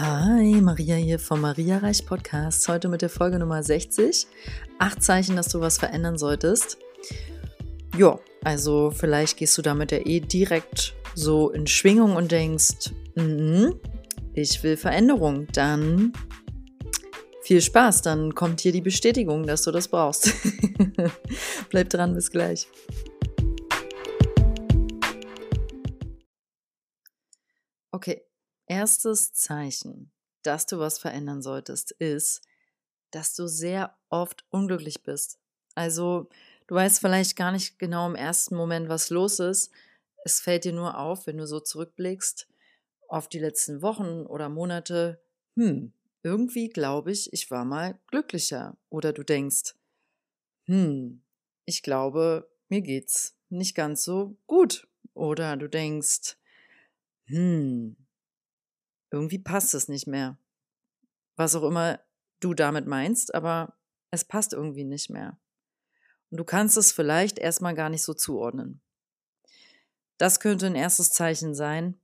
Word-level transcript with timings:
Hi, 0.00 0.60
Maria 0.60 0.94
hier 0.94 1.18
vom 1.18 1.40
Maria 1.40 1.78
Reich 1.78 2.06
Podcast. 2.06 2.68
Heute 2.68 2.88
mit 2.88 3.02
der 3.02 3.10
Folge 3.10 3.36
Nummer 3.36 3.64
60. 3.64 4.28
Acht 4.78 5.02
Zeichen, 5.02 5.34
dass 5.34 5.48
du 5.48 5.60
was 5.60 5.76
verändern 5.76 6.16
solltest. 6.18 6.78
Ja, 7.96 8.20
also 8.44 8.92
vielleicht 8.92 9.38
gehst 9.38 9.58
du 9.58 9.62
damit 9.62 9.90
ja 9.90 9.98
eh 9.98 10.20
direkt 10.20 10.94
so 11.16 11.50
in 11.50 11.66
Schwingung 11.66 12.14
und 12.14 12.30
denkst, 12.30 12.92
mm, 13.16 13.70
ich 14.34 14.62
will 14.62 14.76
Veränderung. 14.76 15.48
Dann 15.52 16.12
viel 17.42 17.60
Spaß, 17.60 18.02
dann 18.02 18.36
kommt 18.36 18.60
hier 18.60 18.70
die 18.70 18.80
Bestätigung, 18.80 19.48
dass 19.48 19.62
du 19.62 19.72
das 19.72 19.88
brauchst. 19.88 20.32
Bleib 21.70 21.90
dran, 21.90 22.14
bis 22.14 22.30
gleich. 22.30 22.68
Okay, 27.90 28.22
erstes 28.68 29.32
Zeichen, 29.32 30.10
dass 30.42 30.66
du 30.66 30.78
was 30.78 30.98
verändern 30.98 31.42
solltest, 31.42 31.92
ist, 31.92 32.42
dass 33.10 33.34
du 33.34 33.46
sehr 33.48 33.96
oft 34.10 34.44
unglücklich 34.50 35.02
bist. 35.02 35.38
Also, 35.74 36.28
du 36.66 36.74
weißt 36.74 37.00
vielleicht 37.00 37.36
gar 37.36 37.52
nicht 37.52 37.78
genau 37.78 38.06
im 38.08 38.14
ersten 38.16 38.56
Moment, 38.56 38.88
was 38.88 39.10
los 39.10 39.38
ist. 39.38 39.70
Es 40.24 40.40
fällt 40.40 40.64
dir 40.64 40.72
nur 40.72 40.98
auf, 40.98 41.26
wenn 41.26 41.38
du 41.38 41.46
so 41.46 41.60
zurückblickst 41.60 42.48
auf 43.08 43.28
die 43.28 43.38
letzten 43.38 43.82
Wochen 43.82 44.26
oder 44.26 44.48
Monate, 44.48 45.20
hm, 45.56 45.92
irgendwie 46.22 46.68
glaube 46.68 47.12
ich, 47.12 47.32
ich 47.32 47.50
war 47.50 47.64
mal 47.64 47.98
glücklicher. 48.08 48.76
Oder 48.90 49.12
du 49.12 49.22
denkst, 49.22 49.74
hm, 50.66 51.22
ich 51.64 51.82
glaube, 51.82 52.48
mir 52.68 52.82
geht's 52.82 53.36
nicht 53.48 53.74
ganz 53.74 54.04
so 54.04 54.36
gut. 54.46 54.86
Oder 55.14 55.56
du 55.56 55.68
denkst, 55.68 56.36
hm, 57.26 57.96
irgendwie 59.10 59.38
passt 59.38 59.74
es 59.74 59.88
nicht 59.88 60.06
mehr. 60.06 60.38
Was 61.36 61.54
auch 61.54 61.62
immer 61.62 62.00
du 62.40 62.54
damit 62.54 62.86
meinst, 62.86 63.34
aber 63.34 63.76
es 64.10 64.24
passt 64.24 64.52
irgendwie 64.52 64.84
nicht 64.84 65.10
mehr. 65.10 65.38
Und 66.30 66.38
du 66.38 66.44
kannst 66.44 66.76
es 66.76 66.92
vielleicht 66.92 67.38
erstmal 67.38 67.74
gar 67.74 67.88
nicht 67.88 68.02
so 68.02 68.14
zuordnen. 68.14 68.80
Das 70.18 70.40
könnte 70.40 70.66
ein 70.66 70.74
erstes 70.74 71.10
Zeichen 71.10 71.54
sein. 71.54 72.00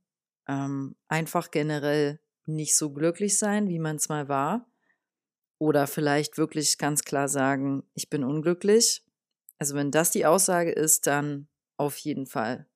Ähm, 0.47 0.95
einfach 1.07 1.51
generell 1.51 2.19
nicht 2.45 2.75
so 2.75 2.91
glücklich 2.91 3.37
sein, 3.37 3.67
wie 3.67 3.79
man 3.79 3.97
es 3.97 4.09
mal 4.09 4.27
war. 4.29 4.69
Oder 5.57 5.87
vielleicht 5.87 6.37
wirklich 6.37 6.77
ganz 6.77 7.03
klar 7.03 7.27
sagen, 7.27 7.83
ich 7.93 8.09
bin 8.09 8.23
unglücklich. 8.23 9.05
Also 9.57 9.75
wenn 9.75 9.91
das 9.91 10.11
die 10.11 10.25
Aussage 10.25 10.71
ist, 10.71 11.07
dann 11.07 11.47
auf 11.77 11.97
jeden 11.97 12.25
Fall 12.25 12.67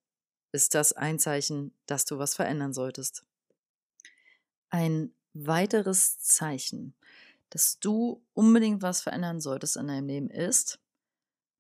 ist 0.51 0.75
das 0.75 0.93
ein 0.93 1.19
Zeichen, 1.19 1.73
dass 1.85 2.05
du 2.05 2.17
was 2.17 2.35
verändern 2.35 2.73
solltest. 2.73 3.25
Ein 4.69 5.11
weiteres 5.33 6.19
Zeichen, 6.19 6.93
dass 7.49 7.79
du 7.79 8.21
unbedingt 8.33 8.81
was 8.81 9.01
verändern 9.01 9.41
solltest 9.41 9.77
in 9.77 9.87
deinem 9.87 10.07
Leben 10.07 10.29
ist, 10.29 10.79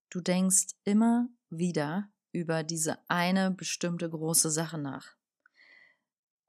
du 0.09 0.21
denkst 0.21 0.75
immer 0.83 1.27
wieder 1.49 2.09
über 2.31 2.63
diese 2.63 2.97
eine 3.07 3.51
bestimmte 3.51 4.09
große 4.09 4.51
Sache 4.51 4.77
nach. 4.77 5.15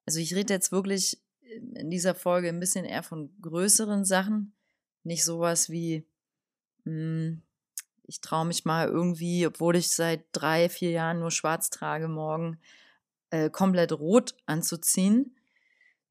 Also 0.06 0.19
ich 0.20 0.34
rede 0.34 0.53
jetzt 0.53 0.72
wirklich 0.72 1.22
in 1.41 1.91
dieser 1.91 2.14
Folge 2.14 2.48
ein 2.48 2.61
bisschen 2.61 2.84
eher 2.84 3.03
von 3.03 3.31
größeren 3.41 4.05
Sachen, 4.05 4.53
nicht 5.03 5.25
sowas 5.25 5.70
wie, 5.70 6.06
hm, 6.84 7.42
ich 8.05 8.20
traue 8.20 8.44
mich 8.44 8.64
mal 8.64 8.88
irgendwie, 8.88 9.47
obwohl 9.47 9.77
ich 9.77 9.91
seit 9.91 10.25
drei, 10.33 10.69
vier 10.69 10.91
Jahren 10.91 11.20
nur 11.20 11.31
schwarz 11.31 11.70
trage, 11.70 12.08
morgen 12.08 12.58
äh, 13.31 13.50
komplett 13.50 13.92
rot 13.92 14.34
anzuziehen, 14.47 15.36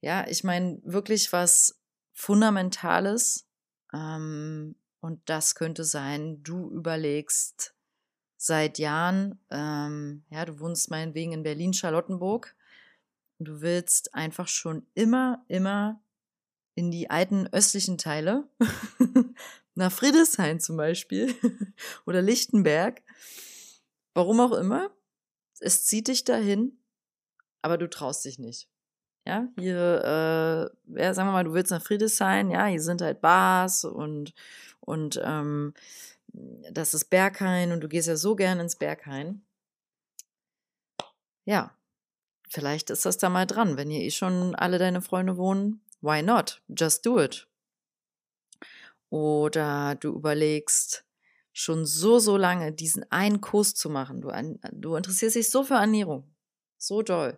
ja, 0.01 0.27
ich 0.27 0.43
meine 0.43 0.79
wirklich 0.83 1.31
was 1.33 1.79
Fundamentales. 2.13 3.47
Ähm, 3.93 4.75
und 5.01 5.21
das 5.29 5.55
könnte 5.55 5.83
sein, 5.85 6.43
du 6.43 6.69
überlegst 6.71 7.73
seit 8.37 8.77
Jahren, 8.77 9.39
ähm, 9.49 10.23
ja, 10.29 10.45
du 10.45 10.59
wohnst 10.59 10.89
meinetwegen 10.89 11.31
in 11.33 11.43
Berlin-Charlottenburg 11.43 12.55
du 13.39 13.61
willst 13.61 14.13
einfach 14.13 14.47
schon 14.47 14.85
immer, 14.93 15.43
immer 15.47 16.03
in 16.75 16.91
die 16.91 17.09
alten 17.09 17.47
östlichen 17.47 17.97
Teile, 17.97 18.47
nach 19.75 19.91
Friedrichshain 19.91 20.59
zum 20.59 20.77
Beispiel 20.77 21.33
oder 22.05 22.21
Lichtenberg, 22.21 23.01
warum 24.13 24.39
auch 24.39 24.51
immer, 24.51 24.93
es 25.59 25.85
zieht 25.85 26.07
dich 26.07 26.23
dahin, 26.23 26.79
aber 27.61 27.77
du 27.77 27.89
traust 27.89 28.23
dich 28.25 28.39
nicht. 28.39 28.69
Ja, 29.29 29.47
hier, 29.59 30.71
äh, 30.95 30.99
ja, 31.03 31.13
sagen 31.13 31.27
wir 31.27 31.33
mal, 31.33 31.43
du 31.43 31.53
willst 31.53 31.69
nach 31.69 31.83
Friedrichshain, 31.83 32.49
ja, 32.49 32.65
hier 32.65 32.81
sind 32.81 32.99
halt 32.99 33.21
Bars 33.21 33.85
und, 33.85 34.33
und 34.79 35.21
ähm, 35.23 35.75
das 36.71 36.95
ist 36.95 37.11
Berghain 37.11 37.71
und 37.71 37.81
du 37.81 37.87
gehst 37.87 38.07
ja 38.07 38.15
so 38.15 38.35
gern 38.35 38.59
ins 38.59 38.75
Berghain. 38.75 39.43
Ja, 41.45 41.75
vielleicht 42.49 42.89
ist 42.89 43.05
das 43.05 43.19
da 43.19 43.29
mal 43.29 43.45
dran. 43.45 43.77
Wenn 43.77 43.91
hier 43.91 44.01
eh 44.01 44.09
schon 44.09 44.55
alle 44.55 44.79
deine 44.79 45.03
Freunde 45.03 45.37
wohnen, 45.37 45.79
why 46.01 46.23
not? 46.23 46.63
Just 46.67 47.05
do 47.05 47.21
it. 47.21 47.47
Oder 49.11 49.93
du 49.93 50.15
überlegst 50.15 51.05
schon 51.53 51.85
so, 51.85 52.17
so 52.17 52.35
lange, 52.35 52.71
diesen 52.71 53.05
einen 53.11 53.41
Kurs 53.41 53.75
zu 53.75 53.91
machen. 53.91 54.21
Du, 54.21 54.31
du 54.71 54.95
interessierst 54.95 55.35
dich 55.35 55.51
so 55.51 55.63
für 55.63 55.75
Ernährung. 55.75 56.23
So 56.79 57.03
doll. 57.03 57.37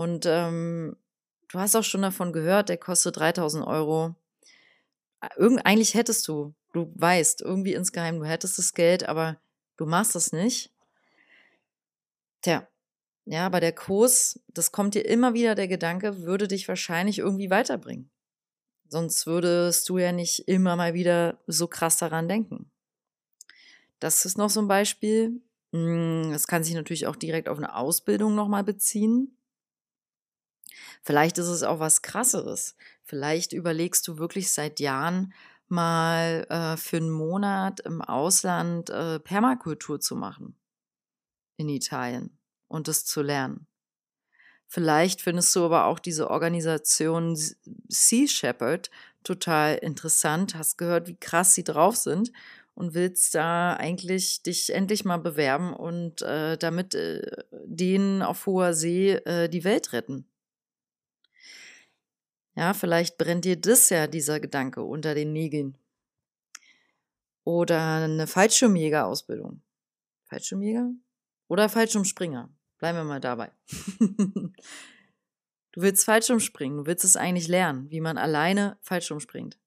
Und 0.00 0.24
ähm, 0.24 0.96
du 1.48 1.58
hast 1.58 1.76
auch 1.76 1.84
schon 1.84 2.00
davon 2.00 2.32
gehört, 2.32 2.70
der 2.70 2.78
kostet 2.78 3.18
3000 3.18 3.66
Euro. 3.66 4.14
Irgend, 5.36 5.66
eigentlich 5.66 5.92
hättest 5.92 6.26
du, 6.26 6.54
du 6.72 6.90
weißt, 6.94 7.42
irgendwie 7.42 7.74
insgeheim, 7.74 8.18
du 8.18 8.24
hättest 8.24 8.56
das 8.56 8.72
Geld, 8.72 9.06
aber 9.06 9.36
du 9.76 9.84
machst 9.84 10.16
es 10.16 10.32
nicht. 10.32 10.72
Tja, 12.40 12.66
ja, 13.26 13.44
aber 13.44 13.60
der 13.60 13.74
Kurs, 13.74 14.40
das 14.48 14.72
kommt 14.72 14.94
dir 14.94 15.04
immer 15.04 15.34
wieder 15.34 15.54
der 15.54 15.68
Gedanke, 15.68 16.22
würde 16.22 16.48
dich 16.48 16.66
wahrscheinlich 16.66 17.18
irgendwie 17.18 17.50
weiterbringen. 17.50 18.10
Sonst 18.88 19.26
würdest 19.26 19.86
du 19.90 19.98
ja 19.98 20.12
nicht 20.12 20.48
immer 20.48 20.76
mal 20.76 20.94
wieder 20.94 21.36
so 21.46 21.66
krass 21.66 21.98
daran 21.98 22.26
denken. 22.26 22.70
Das 23.98 24.24
ist 24.24 24.38
noch 24.38 24.48
so 24.48 24.62
ein 24.62 24.68
Beispiel. 24.68 25.42
Hm, 25.74 26.30
das 26.32 26.46
kann 26.46 26.64
sich 26.64 26.72
natürlich 26.72 27.06
auch 27.06 27.16
direkt 27.16 27.50
auf 27.50 27.58
eine 27.58 27.76
Ausbildung 27.76 28.34
nochmal 28.34 28.64
beziehen. 28.64 29.36
Vielleicht 31.02 31.38
ist 31.38 31.48
es 31.48 31.62
auch 31.62 31.80
was 31.80 32.02
Krasseres. 32.02 32.76
Vielleicht 33.02 33.52
überlegst 33.52 34.06
du 34.08 34.18
wirklich 34.18 34.52
seit 34.52 34.80
Jahren 34.80 35.32
mal 35.68 36.46
äh, 36.48 36.76
für 36.76 36.98
einen 36.98 37.10
Monat 37.10 37.80
im 37.80 38.02
Ausland 38.02 38.90
äh, 38.90 39.20
Permakultur 39.20 40.00
zu 40.00 40.16
machen. 40.16 40.56
In 41.56 41.68
Italien 41.68 42.38
und 42.68 42.88
es 42.88 43.04
zu 43.04 43.22
lernen. 43.22 43.66
Vielleicht 44.66 45.20
findest 45.20 45.54
du 45.56 45.64
aber 45.64 45.86
auch 45.86 45.98
diese 45.98 46.30
Organisation 46.30 47.36
Sea 47.88 48.28
Shepherd 48.28 48.90
total 49.24 49.74
interessant, 49.76 50.54
hast 50.54 50.78
gehört, 50.78 51.08
wie 51.08 51.16
krass 51.18 51.54
sie 51.54 51.64
drauf 51.64 51.96
sind 51.96 52.30
und 52.74 52.94
willst 52.94 53.34
da 53.34 53.74
eigentlich 53.74 54.42
dich 54.42 54.72
endlich 54.72 55.04
mal 55.04 55.18
bewerben 55.18 55.74
und 55.74 56.22
äh, 56.22 56.56
damit 56.56 56.94
äh, 56.94 57.20
denen 57.64 58.22
auf 58.22 58.46
hoher 58.46 58.72
See 58.72 59.10
äh, 59.10 59.48
die 59.48 59.64
Welt 59.64 59.92
retten. 59.92 60.29
Ja, 62.54 62.74
vielleicht 62.74 63.16
brennt 63.16 63.44
dir 63.44 63.56
das 63.56 63.90
ja 63.90 64.06
dieser 64.06 64.40
Gedanke 64.40 64.82
unter 64.82 65.14
den 65.14 65.32
Nägeln. 65.32 65.76
Oder 67.44 68.04
eine 68.04 68.26
Fallschirmjäger-Ausbildung. 68.26 69.62
Fallschirmjäger? 70.24 70.90
Oder 71.48 71.68
Fallschirmspringer. 71.68 72.50
Bleiben 72.78 72.98
wir 72.98 73.04
mal 73.04 73.20
dabei. 73.20 73.52
du 74.08 74.52
willst 75.76 76.04
Fallschirmspringen, 76.04 76.78
du 76.78 76.86
willst 76.86 77.04
es 77.04 77.16
eigentlich 77.16 77.48
lernen, 77.48 77.90
wie 77.90 78.00
man 78.00 78.18
alleine 78.18 78.78
Fallschirm 78.82 79.20
springt. 79.20 79.58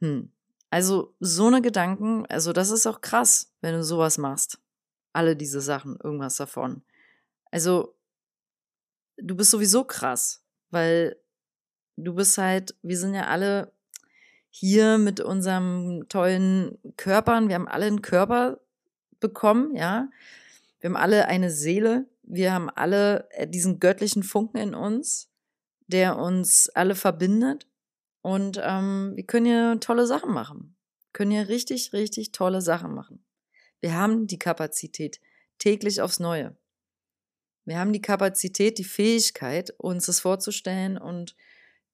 Hm. 0.00 0.32
Also 0.70 1.14
so 1.18 1.46
eine 1.46 1.62
Gedanken, 1.62 2.26
also 2.26 2.52
das 2.52 2.70
ist 2.70 2.86
auch 2.86 3.00
krass, 3.00 3.54
wenn 3.60 3.74
du 3.74 3.82
sowas 3.82 4.18
machst. 4.18 4.60
Alle 5.12 5.34
diese 5.34 5.60
Sachen, 5.60 5.98
irgendwas 6.02 6.36
davon. 6.36 6.82
Also 7.50 7.96
du 9.16 9.34
bist 9.34 9.50
sowieso 9.50 9.84
krass 9.84 10.44
weil 10.70 11.16
du 11.96 12.14
bist 12.14 12.38
halt, 12.38 12.74
wir 12.82 12.98
sind 12.98 13.14
ja 13.14 13.26
alle 13.26 13.72
hier 14.50 14.98
mit 14.98 15.20
unserem 15.20 16.06
tollen 16.08 16.78
Körpern, 16.96 17.48
wir 17.48 17.54
haben 17.54 17.68
alle 17.68 17.86
einen 17.86 18.02
Körper 18.02 18.60
bekommen, 19.20 19.74
ja. 19.74 20.08
Wir 20.80 20.90
haben 20.90 20.96
alle 20.96 21.26
eine 21.26 21.50
Seele, 21.50 22.06
wir 22.22 22.52
haben 22.52 22.70
alle 22.70 23.28
äh, 23.32 23.48
diesen 23.48 23.80
göttlichen 23.80 24.22
Funken 24.22 24.58
in 24.58 24.74
uns, 24.74 25.28
der 25.86 26.18
uns 26.18 26.68
alle 26.70 26.94
verbindet. 26.94 27.66
Und 28.22 28.60
ähm, 28.62 29.12
wir 29.14 29.24
können 29.24 29.46
ja 29.46 29.76
tolle 29.76 30.06
Sachen 30.06 30.32
machen. 30.32 30.76
können 31.12 31.30
ja 31.30 31.42
richtig, 31.42 31.92
richtig 31.92 32.32
tolle 32.32 32.60
Sachen 32.60 32.94
machen. 32.94 33.24
Wir 33.80 33.94
haben 33.94 34.26
die 34.26 34.38
Kapazität 34.38 35.20
täglich 35.58 36.00
aufs 36.00 36.20
Neue. 36.20 36.56
Wir 37.68 37.78
haben 37.78 37.92
die 37.92 38.00
Kapazität, 38.00 38.78
die 38.78 38.84
Fähigkeit, 38.84 39.74
uns 39.76 40.06
das 40.06 40.20
vorzustellen 40.20 40.96
und 40.96 41.36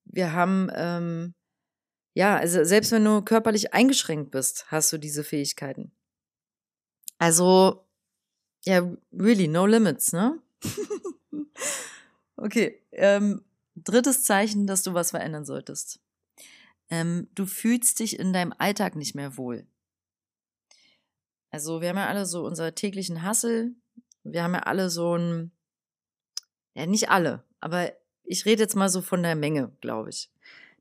wir 0.04 0.32
haben, 0.32 0.70
ähm, 0.72 1.34
ja, 2.12 2.36
also 2.36 2.62
selbst 2.62 2.92
wenn 2.92 3.04
du 3.04 3.22
körperlich 3.22 3.74
eingeschränkt 3.74 4.30
bist, 4.30 4.70
hast 4.70 4.92
du 4.92 4.98
diese 4.98 5.24
Fähigkeiten. 5.24 5.90
Also, 7.18 7.88
ja, 8.64 8.88
really, 9.12 9.48
no 9.48 9.66
limits, 9.66 10.12
ne? 10.12 10.40
okay, 12.36 12.80
ähm, 12.92 13.42
drittes 13.74 14.22
Zeichen, 14.22 14.68
dass 14.68 14.84
du 14.84 14.94
was 14.94 15.10
verändern 15.10 15.44
solltest. 15.44 15.98
Ähm, 16.88 17.26
du 17.34 17.46
fühlst 17.46 17.98
dich 17.98 18.20
in 18.20 18.32
deinem 18.32 18.54
Alltag 18.58 18.94
nicht 18.94 19.16
mehr 19.16 19.36
wohl. 19.36 19.66
Also 21.50 21.80
wir 21.80 21.88
haben 21.88 21.96
ja 21.96 22.06
alle 22.06 22.26
so 22.26 22.46
unser 22.46 22.76
täglichen 22.76 23.22
Hassel. 23.22 23.74
Wir 24.22 24.44
haben 24.44 24.54
ja 24.54 24.60
alle 24.60 24.88
so 24.88 25.16
ein, 25.16 25.50
ja 26.74 26.86
nicht 26.86 27.10
alle, 27.10 27.44
aber 27.60 27.92
ich 28.24 28.44
rede 28.44 28.62
jetzt 28.62 28.76
mal 28.76 28.88
so 28.88 29.00
von 29.00 29.22
der 29.22 29.36
Menge, 29.36 29.72
glaube 29.80 30.10
ich. 30.10 30.30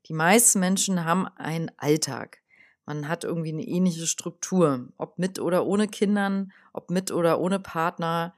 Die 0.06 0.12
meisten 0.12 0.60
Menschen 0.60 1.04
haben 1.04 1.26
einen 1.36 1.70
Alltag. 1.76 2.38
Man 2.86 3.08
hat 3.08 3.24
irgendwie 3.24 3.52
eine 3.52 3.66
ähnliche 3.66 4.06
Struktur, 4.06 4.88
ob 4.98 5.18
mit 5.18 5.38
oder 5.38 5.66
ohne 5.66 5.88
Kindern, 5.88 6.52
ob 6.72 6.90
mit 6.90 7.10
oder 7.10 7.40
ohne 7.40 7.58
Partner. 7.58 8.34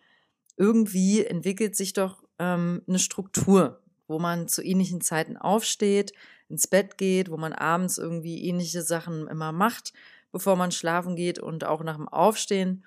Irgendwie 0.56 1.24
entwickelt 1.24 1.74
sich 1.74 1.92
doch 1.92 2.22
ähm, 2.38 2.82
eine 2.86 2.98
Struktur, 2.98 3.80
wo 4.06 4.18
man 4.18 4.46
zu 4.46 4.62
ähnlichen 4.62 5.00
Zeiten 5.00 5.36
aufsteht, 5.36 6.12
ins 6.48 6.68
Bett 6.68 6.96
geht, 6.98 7.30
wo 7.30 7.36
man 7.36 7.52
abends 7.52 7.98
irgendwie 7.98 8.44
ähnliche 8.44 8.82
Sachen 8.82 9.26
immer 9.26 9.50
macht 9.50 9.92
bevor 10.36 10.54
man 10.56 10.70
schlafen 10.70 11.16
geht 11.16 11.38
und 11.38 11.64
auch 11.64 11.82
nach 11.82 11.96
dem 11.96 12.08
Aufstehen. 12.08 12.84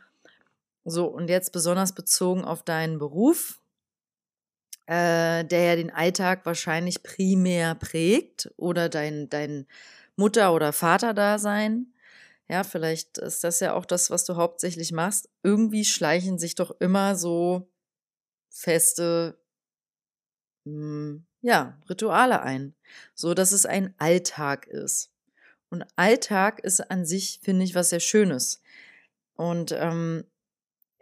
So, 0.86 1.08
und 1.08 1.32
jetzt 1.32 1.52
besonders 1.52 1.94
bezogen 1.94 2.46
auf 2.46 2.62
deinen 2.62 3.00
Beruf, 3.00 3.60
äh, 4.90 5.46
der 5.46 5.64
ja 5.66 5.76
den 5.76 5.92
Alltag 5.92 6.48
wahrscheinlich 6.48 7.04
primär 7.04 7.76
prägt 7.76 8.52
oder 8.58 8.90
dein, 8.90 9.30
dein 9.30 9.68
Mutter- 10.16 10.52
oder 10.52 10.74
Vater-Dasein. 10.74 11.94
Ja, 12.48 12.64
vielleicht 12.64 13.20
ist 13.20 13.44
das 13.44 13.60
ja 13.60 13.76
auch 13.76 13.86
das, 13.86 14.10
was 14.10 14.26
du 14.26 14.36
hauptsächlich 14.36 14.92
machst. 14.92 15.30
Irgendwie 15.44 15.86
schleichen 15.86 16.40
sich 16.40 16.56
doch 16.56 16.72
immer 16.80 17.16
so 17.16 17.70
feste, 18.50 19.40
mh, 20.66 20.74
hm, 20.74 21.26
ja, 21.42 21.78
Rituale 21.88 22.42
ein, 22.42 22.74
so 23.14 23.36
dass 23.36 23.52
es 23.52 23.68
ein 23.68 23.94
Alltag 24.00 24.66
ist. 24.66 25.12
Und 25.70 25.86
Alltag 25.98 26.62
ist 26.62 26.82
an 26.90 27.06
sich, 27.06 27.40
finde 27.44 27.64
ich, 27.64 27.76
was 27.76 27.90
sehr 27.90 28.00
Schönes. 28.00 28.60
Und 29.36 29.72
ähm, 29.72 30.26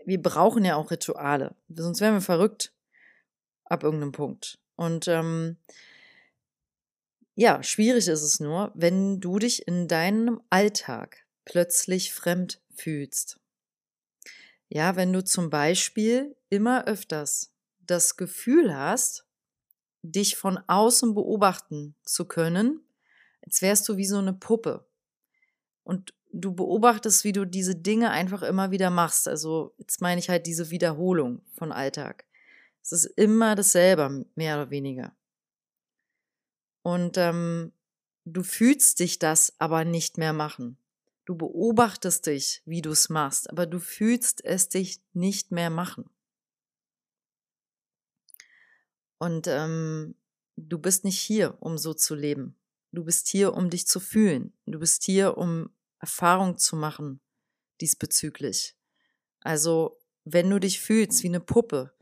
wir 0.05 0.21
brauchen 0.21 0.65
ja 0.65 0.75
auch 0.75 0.91
Rituale, 0.91 1.55
sonst 1.69 2.01
wären 2.01 2.15
wir 2.15 2.21
verrückt 2.21 2.73
ab 3.69 3.83
irgendeinem 3.83 4.11
Punkt. 4.11 4.59
Und 4.75 5.07
ähm, 5.07 5.57
ja, 7.35 7.61
schwierig 7.63 8.07
ist 8.07 8.23
es 8.23 8.39
nur, 8.39 8.71
wenn 8.75 9.19
du 9.19 9.39
dich 9.39 9.67
in 9.67 9.87
deinem 9.87 10.41
Alltag 10.49 11.25
plötzlich 11.45 12.13
fremd 12.13 12.61
fühlst. 12.75 13.39
Ja, 14.69 14.95
wenn 14.95 15.13
du 15.13 15.23
zum 15.23 15.49
Beispiel 15.49 16.35
immer 16.49 16.85
öfters 16.85 17.53
das 17.79 18.17
Gefühl 18.17 18.75
hast, 18.75 19.25
dich 20.01 20.35
von 20.35 20.59
außen 20.67 21.13
beobachten 21.13 21.95
zu 22.03 22.25
können 22.25 22.87
als 23.47 23.61
wärst 23.61 23.87
du 23.87 23.95
wie 23.95 24.05
so 24.05 24.17
eine 24.17 24.33
Puppe. 24.33 24.85
Und 25.83 26.13
du 26.33 26.53
beobachtest, 26.53 27.23
wie 27.23 27.31
du 27.31 27.45
diese 27.45 27.75
Dinge 27.75 28.11
einfach 28.11 28.43
immer 28.43 28.71
wieder 28.71 28.89
machst. 28.89 29.27
Also 29.27 29.73
jetzt 29.77 30.01
meine 30.01 30.19
ich 30.19 30.29
halt 30.29 30.45
diese 30.45 30.69
Wiederholung 30.69 31.41
von 31.53 31.71
Alltag. 31.71 32.25
Es 32.89 33.03
ist 33.03 33.17
immer 33.17 33.55
dasselbe, 33.55 34.25
mehr 34.35 34.55
oder 34.55 34.69
weniger. 34.69 35.13
Und 36.83 37.17
ähm, 37.17 37.73
du 38.23 38.43
fühlst 38.43 39.01
dich 39.01 39.19
das 39.19 39.53
aber 39.59 39.83
nicht 39.83 40.17
mehr 40.17 40.31
machen. 40.31 40.77
Du 41.25 41.35
beobachtest 41.35 42.27
dich, 42.27 42.61
wie 42.63 42.81
du 42.81 42.91
es 42.91 43.09
machst, 43.09 43.49
aber 43.49 43.65
du 43.65 43.79
fühlst 43.79 44.41
es 44.45 44.69
dich 44.69 45.01
nicht 45.11 45.51
mehr 45.51 45.69
machen. 45.69 46.09
Und 49.17 49.47
ähm, 49.47 50.15
du 50.55 50.79
bist 50.79 51.03
nicht 51.03 51.19
hier, 51.19 51.57
um 51.59 51.77
so 51.77 51.93
zu 51.93 52.15
leben. 52.15 52.55
Du 52.93 53.03
bist 53.03 53.27
hier, 53.27 53.53
um 53.53 53.69
dich 53.69 53.85
zu 53.85 53.99
fühlen. 53.99 54.53
Du 54.65 54.79
bist 54.79 55.03
hier, 55.03 55.37
um 55.37 55.69
Erfahrung 55.99 56.57
zu 56.57 56.77
machen 56.77 57.19
diesbezüglich. 57.81 58.77
Also, 59.41 59.99
wenn 60.23 60.49
du 60.49 60.57
dich 60.57 60.79
fühlst 60.79 61.21
wie 61.23 61.27
eine 61.27 61.41
Puppe, 61.41 61.96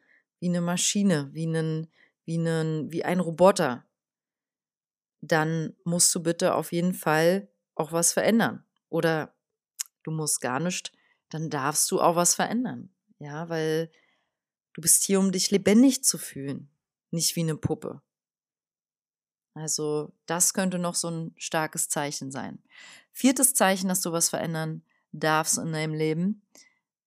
wie 0.45 0.49
eine 0.49 0.61
Maschine, 0.61 1.33
wie, 1.33 1.47
einen, 1.47 1.87
wie, 2.25 2.37
einen, 2.37 2.91
wie 2.91 3.03
ein 3.03 3.19
Roboter, 3.19 3.83
dann 5.21 5.73
musst 5.85 6.13
du 6.13 6.21
bitte 6.21 6.53
auf 6.53 6.71
jeden 6.71 6.93
Fall 6.93 7.47
auch 7.73 7.91
was 7.91 8.13
verändern. 8.13 8.63
Oder 8.89 9.33
du 10.03 10.11
musst 10.11 10.41
gar 10.41 10.59
nicht, 10.59 10.91
dann 11.29 11.49
darfst 11.49 11.89
du 11.89 11.99
auch 11.99 12.15
was 12.15 12.35
verändern. 12.35 12.93
Ja, 13.17 13.49
weil 13.49 13.89
du 14.73 14.81
bist 14.83 15.03
hier, 15.03 15.19
um 15.19 15.31
dich 15.31 15.49
lebendig 15.49 16.03
zu 16.03 16.19
fühlen, 16.19 16.69
nicht 17.09 17.35
wie 17.35 17.41
eine 17.41 17.55
Puppe. 17.57 18.03
Also 19.55 20.13
das 20.27 20.53
könnte 20.53 20.77
noch 20.77 20.93
so 20.93 21.09
ein 21.09 21.33
starkes 21.37 21.89
Zeichen 21.89 22.29
sein. 22.29 22.61
Viertes 23.11 23.55
Zeichen, 23.55 23.87
dass 23.87 24.01
du 24.01 24.11
was 24.11 24.29
verändern 24.29 24.83
darfst 25.11 25.57
in 25.57 25.73
deinem 25.73 25.95
Leben. 25.95 26.43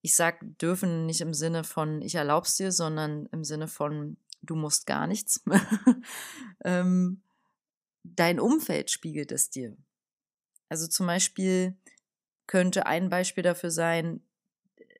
Ich 0.03 0.15
sag 0.15 0.41
dürfen 0.59 1.07
nicht 1.07 1.21
im 1.21 1.35
Sinne 1.35 1.65
von 1.65 2.03
ich 2.03 2.15
erlaub's 2.15 2.57
dir, 2.57 2.73
sondern 2.73 3.27
im 3.27 3.45
Sinne 3.45 3.69
von 3.69 4.17
du 4.43 4.55
musst 4.55 4.87
gar 4.87 5.07
nichts. 5.07 5.43
ähm, 6.65 7.23
dein 8.05 8.41
Umfeld 8.41 8.91
spiegelt 8.91 9.33
es 9.33 9.51
dir. 9.51 9.77
Also 10.69 10.87
zum 10.87 11.07
Beispiel 11.07 11.77
könnte 12.47 12.87
ein 12.87 13.09
Beispiel 13.09 13.43
dafür 13.43 13.71
sein, 13.71 14.23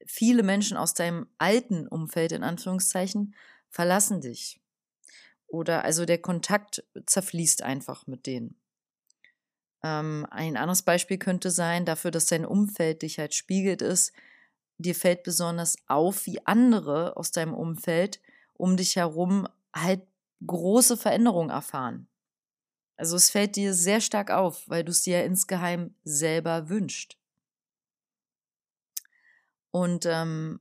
viele 0.07 0.43
Menschen 0.43 0.77
aus 0.77 0.95
deinem 0.95 1.29
alten 1.39 1.87
Umfeld 1.87 2.33
in 2.33 2.43
Anführungszeichen 2.43 3.35
verlassen 3.69 4.21
dich. 4.21 4.61
Oder 5.47 5.85
also 5.85 6.05
der 6.05 6.19
Kontakt 6.19 6.85
zerfließt 7.07 7.63
einfach 7.63 8.07
mit 8.07 8.27
denen. 8.27 8.59
Ähm, 9.83 10.27
ein 10.31 10.57
anderes 10.57 10.83
Beispiel 10.83 11.19
könnte 11.19 11.51
sein, 11.51 11.85
dafür, 11.85 12.11
dass 12.11 12.27
dein 12.27 12.45
Umfeld 12.45 13.03
dich 13.03 13.19
halt 13.19 13.35
spiegelt, 13.35 13.81
ist, 13.81 14.13
dir 14.79 14.95
fällt 14.95 15.23
besonders 15.25 15.77
auf, 15.87 16.27
wie 16.27 16.45
andere 16.47 17.17
aus 17.17 17.33
deinem 17.33 17.55
Umfeld 17.55 18.21
um 18.55 18.77
dich 18.77 18.97
herum 18.97 19.47
halt 19.75 20.03
große 20.47 20.97
Veränderungen 20.97 21.51
erfahren. 21.51 22.09
Also 22.97 23.17
es 23.17 23.31
fällt 23.31 23.57
dir 23.57 23.75
sehr 23.75 24.01
stark 24.01 24.31
auf, 24.31 24.69
weil 24.69 24.85
du 24.85 24.91
es 24.91 25.03
dir 25.03 25.19
ja 25.19 25.25
insgeheim 25.25 25.95
selber 26.05 26.69
wünscht. 26.69 27.17
Und 29.71 30.07
ähm, 30.07 30.61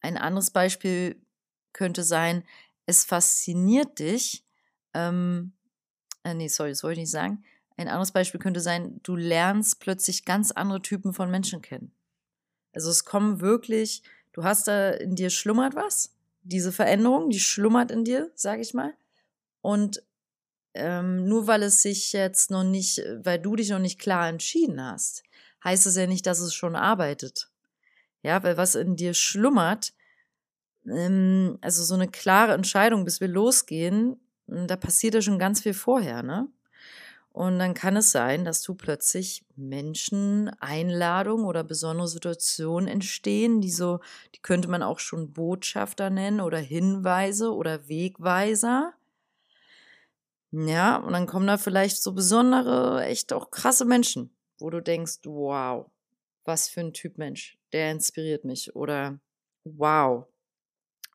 ein 0.00 0.16
anderes 0.16 0.50
Beispiel 0.50 1.20
könnte 1.72 2.02
sein, 2.02 2.44
es 2.86 3.04
fasziniert 3.04 3.98
dich, 3.98 4.44
ähm, 4.94 5.52
äh, 6.24 6.34
nee, 6.34 6.48
sorry, 6.48 6.70
das 6.70 6.82
wollte 6.82 6.94
ich 6.94 7.04
nicht 7.04 7.10
sagen. 7.10 7.44
Ein 7.76 7.88
anderes 7.88 8.10
Beispiel 8.12 8.40
könnte 8.40 8.60
sein, 8.60 9.00
du 9.04 9.14
lernst 9.14 9.78
plötzlich 9.78 10.24
ganz 10.24 10.50
andere 10.50 10.82
Typen 10.82 11.12
von 11.12 11.30
Menschen 11.30 11.62
kennen. 11.62 11.92
Also 12.78 12.90
es 12.90 13.04
kommen 13.04 13.40
wirklich, 13.40 14.04
du 14.32 14.44
hast 14.44 14.68
da 14.68 14.90
in 14.90 15.16
dir 15.16 15.30
schlummert 15.30 15.74
was, 15.74 16.14
diese 16.44 16.70
Veränderung, 16.70 17.28
die 17.28 17.40
schlummert 17.40 17.90
in 17.90 18.04
dir, 18.04 18.30
sage 18.36 18.62
ich 18.62 18.72
mal. 18.72 18.94
Und 19.62 20.04
ähm, 20.74 21.24
nur 21.24 21.48
weil 21.48 21.64
es 21.64 21.82
sich 21.82 22.12
jetzt 22.12 22.52
noch 22.52 22.62
nicht, 22.62 23.02
weil 23.24 23.40
du 23.40 23.56
dich 23.56 23.70
noch 23.70 23.80
nicht 23.80 23.98
klar 23.98 24.28
entschieden 24.28 24.80
hast, 24.80 25.24
heißt 25.64 25.88
es 25.88 25.96
ja 25.96 26.06
nicht, 26.06 26.24
dass 26.24 26.38
es 26.38 26.54
schon 26.54 26.76
arbeitet. 26.76 27.50
Ja, 28.22 28.44
weil 28.44 28.56
was 28.56 28.76
in 28.76 28.94
dir 28.94 29.12
schlummert, 29.12 29.92
ähm, 30.86 31.58
also 31.60 31.82
so 31.82 31.94
eine 31.94 32.06
klare 32.06 32.52
Entscheidung, 32.52 33.04
bis 33.04 33.20
wir 33.20 33.26
losgehen, 33.26 34.20
hm, 34.46 34.68
da 34.68 34.76
passiert 34.76 35.14
ja 35.14 35.20
schon 35.20 35.40
ganz 35.40 35.62
viel 35.62 35.74
vorher, 35.74 36.22
ne? 36.22 36.46
Und 37.38 37.60
dann 37.60 37.72
kann 37.72 37.96
es 37.96 38.10
sein, 38.10 38.44
dass 38.44 38.62
du 38.62 38.74
plötzlich 38.74 39.44
Menschen, 39.54 40.48
Einladungen 40.58 41.46
oder 41.46 41.62
besondere 41.62 42.08
Situationen 42.08 42.88
entstehen, 42.88 43.60
die 43.60 43.70
so, 43.70 44.00
die 44.34 44.40
könnte 44.40 44.66
man 44.66 44.82
auch 44.82 44.98
schon 44.98 45.32
Botschafter 45.34 46.10
nennen 46.10 46.40
oder 46.40 46.58
Hinweise 46.58 47.54
oder 47.54 47.88
Wegweiser. 47.88 48.92
Ja, 50.50 50.96
und 50.96 51.12
dann 51.12 51.28
kommen 51.28 51.46
da 51.46 51.58
vielleicht 51.58 52.02
so 52.02 52.12
besondere, 52.12 53.04
echt 53.04 53.32
auch 53.32 53.52
krasse 53.52 53.84
Menschen, 53.84 54.34
wo 54.58 54.68
du 54.68 54.82
denkst, 54.82 55.20
wow, 55.22 55.86
was 56.44 56.68
für 56.68 56.80
ein 56.80 56.92
Typ 56.92 57.18
Mensch, 57.18 57.56
der 57.72 57.92
inspiriert 57.92 58.44
mich. 58.44 58.74
Oder 58.74 59.20
wow, 59.62 60.26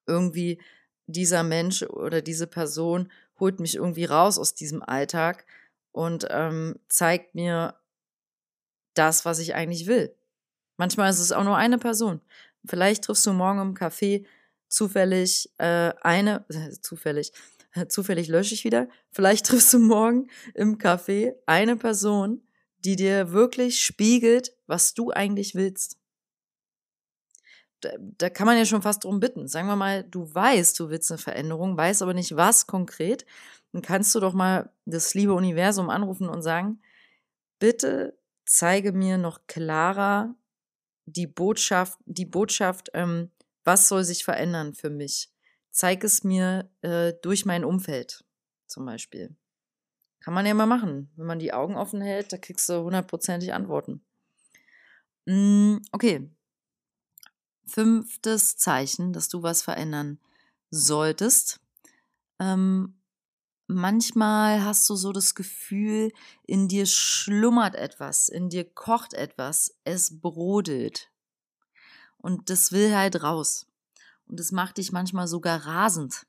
irgendwie 0.07 0.61
dieser 1.05 1.43
Mensch 1.43 1.83
oder 1.83 2.21
diese 2.21 2.47
Person 2.47 3.11
holt 3.41 3.59
mich 3.59 3.75
irgendwie 3.75 4.05
raus 4.05 4.39
aus 4.39 4.53
diesem 4.53 4.81
Alltag 4.81 5.45
und 5.93 6.27
ähm, 6.29 6.75
zeigt 6.89 7.35
mir 7.35 7.79
das, 8.93 9.23
was 9.23 9.39
ich 9.39 9.55
eigentlich 9.55 9.87
will. 9.87 10.13
Manchmal 10.75 11.09
ist 11.09 11.19
es 11.19 11.31
auch 11.31 11.43
nur 11.43 11.55
eine 11.55 11.77
Person. 11.77 12.19
Vielleicht 12.65 13.05
triffst 13.05 13.25
du 13.25 13.33
morgen 13.33 13.59
im 13.59 13.75
Café 13.75 14.25
zufällig 14.67 15.49
äh, 15.59 15.93
eine, 16.01 16.45
äh, 16.49 16.71
zufällig, 16.81 17.31
zufällig 17.87 18.27
lösche 18.27 18.55
ich 18.55 18.63
wieder, 18.65 18.89
vielleicht 19.11 19.45
triffst 19.47 19.71
du 19.71 19.79
morgen 19.79 20.29
im 20.53 20.77
Café 20.77 21.35
eine 21.45 21.77
Person, 21.77 22.45
die 22.79 22.95
dir 22.95 23.31
wirklich 23.31 23.81
spiegelt, 23.81 24.51
was 24.67 24.93
du 24.93 25.11
eigentlich 25.11 25.55
willst. 25.55 25.97
Da, 28.17 28.29
kann 28.29 28.47
man 28.47 28.57
ja 28.57 28.65
schon 28.65 28.81
fast 28.81 29.03
drum 29.03 29.19
bitten. 29.19 29.47
Sagen 29.47 29.67
wir 29.67 29.75
mal, 29.75 30.03
du 30.03 30.33
weißt, 30.33 30.79
du 30.79 30.89
willst 30.89 31.11
eine 31.11 31.17
Veränderung, 31.17 31.77
weißt 31.77 32.01
aber 32.01 32.13
nicht 32.13 32.35
was 32.35 32.67
konkret. 32.67 33.25
Dann 33.71 33.81
kannst 33.81 34.13
du 34.15 34.19
doch 34.19 34.33
mal 34.33 34.69
das 34.85 35.13
liebe 35.13 35.33
Universum 35.33 35.89
anrufen 35.89 36.29
und 36.29 36.41
sagen, 36.41 36.81
bitte 37.59 38.17
zeige 38.45 38.91
mir 38.91 39.17
noch 39.17 39.47
klarer 39.47 40.35
die 41.05 41.27
Botschaft, 41.27 41.99
die 42.05 42.25
Botschaft, 42.25 42.89
ähm, 42.93 43.31
was 43.63 43.87
soll 43.87 44.03
sich 44.03 44.23
verändern 44.23 44.73
für 44.73 44.89
mich? 44.89 45.29
Zeig 45.71 46.03
es 46.03 46.23
mir 46.23 46.69
äh, 46.81 47.13
durch 47.21 47.45
mein 47.45 47.65
Umfeld, 47.65 48.23
zum 48.67 48.85
Beispiel. 48.85 49.35
Kann 50.19 50.33
man 50.33 50.45
ja 50.45 50.53
mal 50.53 50.65
machen. 50.65 51.11
Wenn 51.15 51.25
man 51.25 51.39
die 51.39 51.53
Augen 51.53 51.75
offen 51.75 52.01
hält, 52.01 52.31
da 52.31 52.37
kriegst 52.37 52.69
du 52.69 52.83
hundertprozentig 52.83 53.53
Antworten. 53.53 54.01
Mm, 55.25 55.77
okay. 55.91 56.29
Fünftes 57.65 58.57
Zeichen, 58.57 59.13
dass 59.13 59.29
du 59.29 59.43
was 59.43 59.61
verändern 59.61 60.19
solltest. 60.69 61.59
Ähm, 62.39 62.95
manchmal 63.67 64.63
hast 64.63 64.89
du 64.89 64.95
so 64.95 65.11
das 65.11 65.35
Gefühl, 65.35 66.11
in 66.45 66.67
dir 66.67 66.85
schlummert 66.85 67.75
etwas, 67.75 68.29
in 68.29 68.49
dir 68.49 68.65
kocht 68.65 69.13
etwas, 69.13 69.75
es 69.83 70.19
brodelt. 70.19 71.09
Und 72.17 72.49
das 72.49 72.71
will 72.71 72.95
halt 72.95 73.21
raus. 73.23 73.67
Und 74.25 74.39
das 74.39 74.51
macht 74.51 74.77
dich 74.77 74.91
manchmal 74.91 75.27
sogar 75.27 75.65
rasend. 75.65 76.25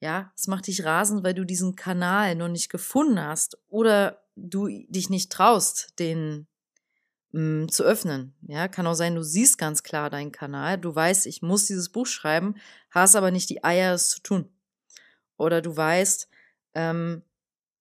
Ja, 0.00 0.32
es 0.36 0.48
macht 0.48 0.66
dich 0.66 0.84
rasend, 0.84 1.24
weil 1.24 1.34
du 1.34 1.44
diesen 1.44 1.76
Kanal 1.76 2.34
noch 2.34 2.48
nicht 2.48 2.68
gefunden 2.68 3.20
hast 3.20 3.56
oder 3.68 4.22
du 4.36 4.68
dich 4.68 5.08
nicht 5.08 5.32
traust, 5.32 5.94
den 5.98 6.46
mm, 7.34 7.68
zu 7.68 7.84
öffnen. 7.84 8.34
Ja, 8.42 8.68
kann 8.68 8.86
auch 8.86 8.94
sein, 8.94 9.14
du 9.14 9.22
siehst 9.22 9.58
ganz 9.58 9.82
klar 9.82 10.10
deinen 10.10 10.32
Kanal, 10.32 10.78
du 10.78 10.94
weißt, 10.94 11.26
ich 11.26 11.42
muss 11.42 11.66
dieses 11.66 11.88
Buch 11.90 12.06
schreiben, 12.06 12.54
hast 12.90 13.16
aber 13.16 13.30
nicht 13.30 13.50
die 13.50 13.64
Eier, 13.64 13.94
es 13.94 14.10
zu 14.10 14.22
tun. 14.22 14.48
Oder 15.36 15.60
du 15.60 15.76
weißt, 15.76 16.28
ähm, 16.74 17.22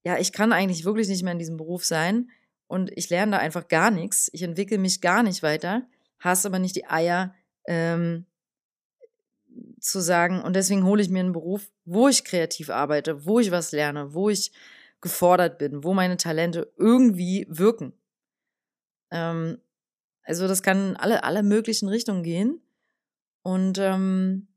ja, 0.03 0.17
ich 0.17 0.33
kann 0.33 0.51
eigentlich 0.51 0.85
wirklich 0.85 1.07
nicht 1.07 1.23
mehr 1.23 1.33
in 1.33 1.39
diesem 1.39 1.57
Beruf 1.57 1.85
sein 1.85 2.29
und 2.67 2.91
ich 2.95 3.09
lerne 3.09 3.33
da 3.33 3.37
einfach 3.37 3.67
gar 3.67 3.91
nichts, 3.91 4.29
ich 4.33 4.41
entwickle 4.41 4.77
mich 4.77 5.01
gar 5.01 5.23
nicht 5.23 5.43
weiter, 5.43 5.83
hast 6.19 6.45
aber 6.45 6.59
nicht 6.59 6.75
die 6.75 6.87
Eier, 6.87 7.35
ähm, 7.65 8.25
zu 9.79 9.99
sagen, 9.99 10.41
und 10.41 10.55
deswegen 10.55 10.83
hole 10.83 11.01
ich 11.01 11.09
mir 11.09 11.19
einen 11.19 11.33
Beruf, 11.33 11.69
wo 11.85 12.07
ich 12.07 12.23
kreativ 12.23 12.69
arbeite, 12.69 13.25
wo 13.25 13.39
ich 13.39 13.51
was 13.51 13.71
lerne, 13.71 14.13
wo 14.13 14.29
ich 14.29 14.51
gefordert 15.01 15.57
bin, 15.59 15.83
wo 15.83 15.93
meine 15.93 16.17
Talente 16.17 16.71
irgendwie 16.77 17.45
wirken. 17.49 17.93
Ähm, 19.13 19.59
also 20.23 20.47
das 20.47 20.63
kann 20.63 20.89
in 20.89 20.95
alle, 20.97 21.23
alle 21.23 21.43
möglichen 21.43 21.87
Richtungen 21.87 22.23
gehen. 22.23 22.61
Und 23.43 23.77
ähm, 23.77 24.47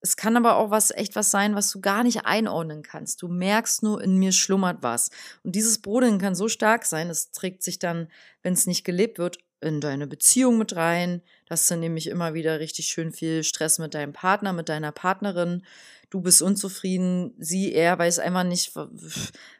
es 0.00 0.16
kann 0.16 0.36
aber 0.36 0.56
auch 0.56 0.70
was 0.70 0.90
echt 0.92 1.14
was 1.14 1.30
sein, 1.30 1.54
was 1.54 1.70
du 1.70 1.80
gar 1.80 2.02
nicht 2.02 2.24
einordnen 2.24 2.82
kannst. 2.82 3.20
Du 3.22 3.28
merkst 3.28 3.82
nur, 3.82 4.02
in 4.02 4.18
mir 4.18 4.32
schlummert 4.32 4.78
was. 4.80 5.10
Und 5.44 5.54
dieses 5.54 5.82
Brodeln 5.82 6.18
kann 6.18 6.34
so 6.34 6.48
stark 6.48 6.86
sein, 6.86 7.10
es 7.10 7.32
trägt 7.32 7.62
sich 7.62 7.78
dann, 7.78 8.08
wenn 8.42 8.54
es 8.54 8.66
nicht 8.66 8.84
gelebt 8.84 9.18
wird, 9.18 9.38
in 9.60 9.82
deine 9.82 10.06
Beziehung 10.06 10.56
mit 10.56 10.74
rein. 10.74 11.20
Das 11.46 11.62
ist 11.62 11.70
dann 11.70 11.80
nämlich 11.80 12.06
immer 12.06 12.32
wieder 12.32 12.60
richtig 12.60 12.86
schön 12.86 13.12
viel 13.12 13.44
Stress 13.44 13.78
mit 13.78 13.92
deinem 13.92 14.14
Partner, 14.14 14.54
mit 14.54 14.70
deiner 14.70 14.92
Partnerin. 14.92 15.66
Du 16.08 16.22
bist 16.22 16.40
unzufrieden, 16.40 17.34
sie, 17.38 17.74
er 17.74 17.98
weiß 17.98 18.20
einfach 18.20 18.44
nicht, 18.44 18.74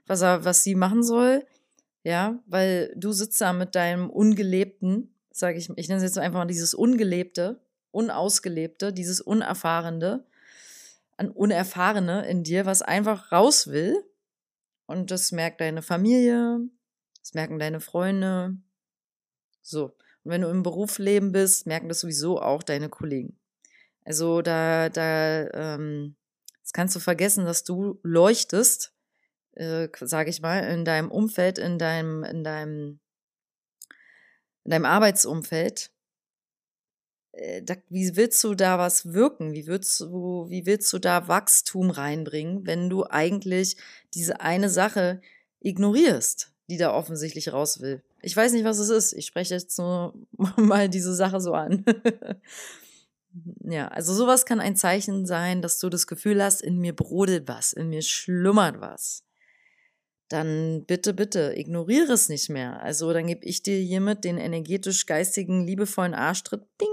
was 0.07 0.23
er, 0.23 0.45
was 0.45 0.65
sie 0.65 0.75
machen 0.75 1.03
soll. 1.03 1.45
Ja, 2.03 2.39
weil 2.47 2.93
du 2.97 3.13
sitzt 3.13 3.41
da 3.41 3.53
mit 3.53 3.75
deinem 3.75 4.09
Ungelebten, 4.09 5.15
sage 5.31 5.59
ich, 5.59 5.69
ich 5.77 5.89
nenne 5.89 5.99
es 5.99 6.03
jetzt 6.03 6.19
einfach 6.19 6.41
mal 6.41 6.47
dieses 6.47 6.75
Ungelebte, 6.75 7.61
Unausgelebte, 7.91 8.93
dieses 8.93 9.21
Unerfahrene, 9.21 10.25
an 11.17 11.31
Unerfahrene 11.31 12.27
in 12.27 12.43
dir, 12.43 12.65
was 12.65 12.83
einfach 12.83 13.33
raus 13.33 13.67
will. 13.67 14.03
Und 14.87 15.11
das 15.11 15.31
merkt 15.31 15.61
deine 15.61 15.83
Familie, 15.83 16.61
das 17.21 17.35
merken 17.35 17.59
deine 17.59 17.81
Freunde, 17.81 18.57
so. 19.63 19.97
Und 20.23 20.33
wenn 20.33 20.43
du 20.43 20.49
im 20.49 20.63
Berufsleben 20.63 21.33
bist, 21.33 21.67
merken 21.67 21.89
das 21.89 22.01
sowieso 22.01 22.41
auch 22.41 22.63
deine 22.63 22.89
Kollegen. 22.89 23.39
Also 24.05 24.43
da, 24.43 24.89
da, 24.89 25.49
ähm, 25.51 26.17
das 26.63 26.73
kannst 26.73 26.97
du 26.97 27.01
vergessen, 27.01 27.45
dass 27.45 27.65
du 27.65 27.99
leuchtest, 28.03 28.93
äh, 29.61 29.89
sage 30.01 30.31
ich 30.31 30.41
mal, 30.41 30.61
in 30.61 30.85
deinem 30.85 31.11
Umfeld, 31.11 31.59
in 31.59 31.79
deinem, 31.79 32.25
in 32.25 32.43
deinem, 32.43 32.99
in 34.65 34.71
deinem 34.71 34.87
Arbeitsumfeld. 34.87 35.91
Äh, 37.33 37.63
da, 37.63 37.75
wie 37.91 38.17
willst 38.17 38.43
du 38.43 38.55
da 38.55 38.79
was 38.79 39.13
wirken? 39.13 39.53
Wie 39.53 39.67
willst 39.67 40.01
du, 40.01 40.47
wie 40.49 40.65
willst 40.65 40.91
du 40.95 40.99
da 40.99 41.29
Wachstum 41.29 41.91
reinbringen, 41.91 42.67
wenn 42.67 42.89
du 42.89 43.05
eigentlich 43.05 43.77
diese 44.15 44.41
eine 44.41 44.71
Sache 44.71 45.21
ignorierst, 45.61 46.53
die 46.71 46.79
da 46.79 46.95
offensichtlich 46.95 47.53
raus 47.53 47.81
will? 47.81 48.03
Ich 48.23 48.35
weiß 48.35 48.53
nicht, 48.53 48.65
was 48.65 48.79
es 48.79 48.89
ist. 48.89 49.13
Ich 49.13 49.27
spreche 49.27 49.55
jetzt 49.55 49.79
nur 49.79 50.15
mal 50.57 50.89
diese 50.89 51.15
Sache 51.15 51.39
so 51.39 51.53
an. 51.53 51.85
ja, 53.61 53.89
also 53.89 54.15
sowas 54.15 54.47
kann 54.47 54.59
ein 54.61 54.77
Zeichen 54.77 55.27
sein, 55.27 55.61
dass 55.61 55.79
du 55.79 55.91
das 55.91 56.07
Gefühl 56.07 56.43
hast, 56.43 56.63
in 56.63 56.79
mir 56.79 56.97
brodelt 56.97 57.47
was, 57.47 57.75
in 57.75 57.91
mir 57.91 58.01
schlummert 58.01 58.81
was. 58.81 59.23
Dann 60.31 60.87
bitte, 60.87 61.13
bitte, 61.13 61.53
ignoriere 61.55 62.13
es 62.15 62.31
nicht 62.31 62.49
mehr. 62.49 62.81
Also 62.83 63.13
dann 63.13 63.27
gebe 63.27 63.45
ich 63.45 63.63
dir 63.63 63.79
hiermit 63.79 64.25
den 64.25 64.39
energetisch 64.39 65.05
geistigen, 65.05 65.67
liebevollen 65.67 66.15
Arschtritt. 66.15 66.63
Ding! 66.81 66.89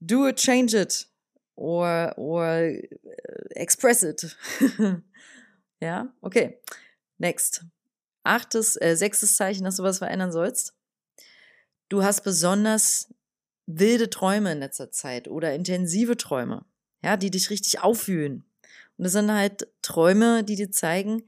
Do 0.00 0.28
it, 0.28 0.36
change 0.36 0.78
it. 0.78 1.08
Or, 1.56 2.12
or 2.18 2.44
äh, 2.44 2.88
express 3.54 4.02
it. 4.02 4.36
ja, 5.80 6.12
okay. 6.20 6.60
Next 7.16 7.64
achtes, 8.22 8.76
äh, 8.80 8.96
sechstes 8.96 9.36
Zeichen, 9.36 9.64
dass 9.64 9.76
du 9.76 9.82
was 9.82 9.98
verändern 9.98 10.32
sollst. 10.32 10.74
Du 11.88 12.02
hast 12.02 12.22
besonders 12.22 13.12
wilde 13.66 14.10
Träume 14.10 14.52
in 14.52 14.58
letzter 14.58 14.90
Zeit 14.90 15.28
oder 15.28 15.54
intensive 15.54 16.16
Träume, 16.16 16.64
ja, 17.02 17.16
die 17.16 17.30
dich 17.30 17.50
richtig 17.50 17.80
auffühlen. 17.80 18.44
Und 18.96 19.04
das 19.04 19.12
sind 19.12 19.32
halt 19.32 19.68
Träume, 19.82 20.44
die 20.44 20.56
dir 20.56 20.70
zeigen, 20.70 21.22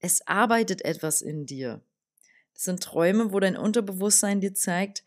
es 0.00 0.26
arbeitet 0.26 0.84
etwas 0.84 1.22
in 1.22 1.46
dir. 1.46 1.80
Das 2.54 2.64
sind 2.64 2.82
Träume, 2.82 3.32
wo 3.32 3.40
dein 3.40 3.56
Unterbewusstsein 3.56 4.40
dir 4.40 4.54
zeigt, 4.54 5.04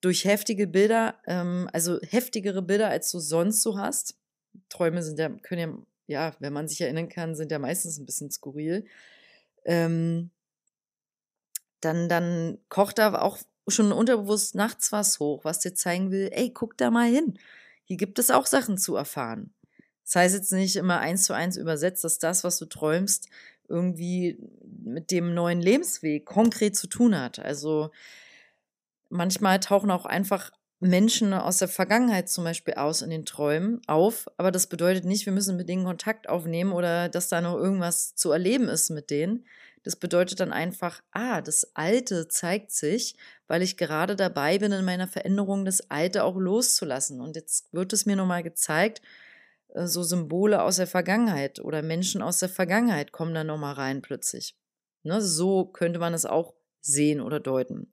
durch 0.00 0.24
heftige 0.24 0.66
Bilder, 0.66 1.16
ähm, 1.26 1.68
also 1.72 1.98
heftigere 2.00 2.62
Bilder, 2.62 2.88
als 2.88 3.10
du 3.10 3.18
sonst 3.18 3.62
so 3.62 3.78
hast. 3.78 4.16
Träume 4.68 5.02
sind 5.02 5.18
ja, 5.18 5.28
können 5.28 5.86
ja, 6.06 6.28
ja, 6.28 6.36
wenn 6.38 6.52
man 6.52 6.68
sich 6.68 6.80
erinnern 6.80 7.08
kann, 7.08 7.34
sind 7.34 7.50
ja 7.50 7.58
meistens 7.58 7.98
ein 7.98 8.06
bisschen 8.06 8.30
skurril. 8.30 8.86
Ähm, 9.64 10.30
dann, 11.80 12.08
dann 12.08 12.58
kocht 12.68 12.98
da 12.98 13.20
auch 13.20 13.38
schon 13.68 13.92
unterbewusst 13.92 14.54
nachts 14.54 14.92
was 14.92 15.18
hoch, 15.18 15.44
was 15.44 15.60
dir 15.60 15.74
zeigen 15.74 16.10
will, 16.10 16.30
ey, 16.32 16.50
guck 16.50 16.76
da 16.78 16.90
mal 16.90 17.10
hin. 17.10 17.38
Hier 17.84 17.96
gibt 17.96 18.18
es 18.18 18.30
auch 18.30 18.46
Sachen 18.46 18.78
zu 18.78 18.96
erfahren. 18.96 19.52
Das 20.04 20.16
heißt 20.16 20.34
jetzt 20.36 20.52
nicht 20.52 20.76
immer 20.76 21.00
eins 21.00 21.24
zu 21.24 21.32
eins 21.32 21.56
übersetzt, 21.56 22.04
dass 22.04 22.18
das, 22.18 22.44
was 22.44 22.58
du 22.58 22.66
träumst, 22.66 23.28
irgendwie 23.68 24.38
mit 24.84 25.10
dem 25.10 25.34
neuen 25.34 25.60
Lebensweg 25.60 26.26
konkret 26.26 26.76
zu 26.76 26.86
tun 26.86 27.18
hat. 27.18 27.38
Also 27.38 27.90
manchmal 29.08 29.60
tauchen 29.60 29.90
auch 29.90 30.06
einfach 30.06 30.50
Menschen 30.78 31.32
aus 31.32 31.58
der 31.58 31.68
Vergangenheit 31.68 32.28
zum 32.28 32.44
Beispiel 32.44 32.74
aus 32.74 33.02
in 33.02 33.10
den 33.10 33.24
Träumen 33.24 33.80
auf, 33.86 34.26
aber 34.36 34.50
das 34.50 34.66
bedeutet 34.66 35.04
nicht, 35.04 35.24
wir 35.24 35.32
müssen 35.32 35.56
mit 35.56 35.68
denen 35.68 35.84
Kontakt 35.84 36.28
aufnehmen 36.28 36.72
oder 36.72 37.08
dass 37.08 37.28
da 37.28 37.40
noch 37.40 37.56
irgendwas 37.56 38.14
zu 38.14 38.30
erleben 38.30 38.68
ist 38.68 38.90
mit 38.90 39.10
denen, 39.10 39.46
das 39.86 39.94
bedeutet 39.94 40.40
dann 40.40 40.52
einfach, 40.52 41.00
ah, 41.12 41.40
das 41.40 41.76
Alte 41.76 42.26
zeigt 42.26 42.72
sich, 42.72 43.14
weil 43.46 43.62
ich 43.62 43.76
gerade 43.76 44.16
dabei 44.16 44.58
bin, 44.58 44.72
in 44.72 44.84
meiner 44.84 45.06
Veränderung 45.06 45.64
das 45.64 45.92
Alte 45.92 46.24
auch 46.24 46.36
loszulassen. 46.36 47.20
Und 47.20 47.36
jetzt 47.36 47.72
wird 47.72 47.92
es 47.92 48.04
mir 48.04 48.16
nochmal 48.16 48.42
gezeigt, 48.42 49.00
so 49.74 50.02
Symbole 50.02 50.62
aus 50.62 50.76
der 50.76 50.86
Vergangenheit 50.86 51.60
oder 51.60 51.82
Menschen 51.82 52.22
aus 52.22 52.38
der 52.38 52.48
Vergangenheit 52.48 53.12
kommen 53.12 53.34
da 53.34 53.44
nochmal 53.44 53.74
rein 53.74 54.02
plötzlich. 54.02 54.56
Ne, 55.02 55.20
so 55.20 55.64
könnte 55.64 55.98
man 55.98 56.14
es 56.14 56.26
auch 56.26 56.54
sehen 56.80 57.20
oder 57.20 57.40
deuten. 57.40 57.92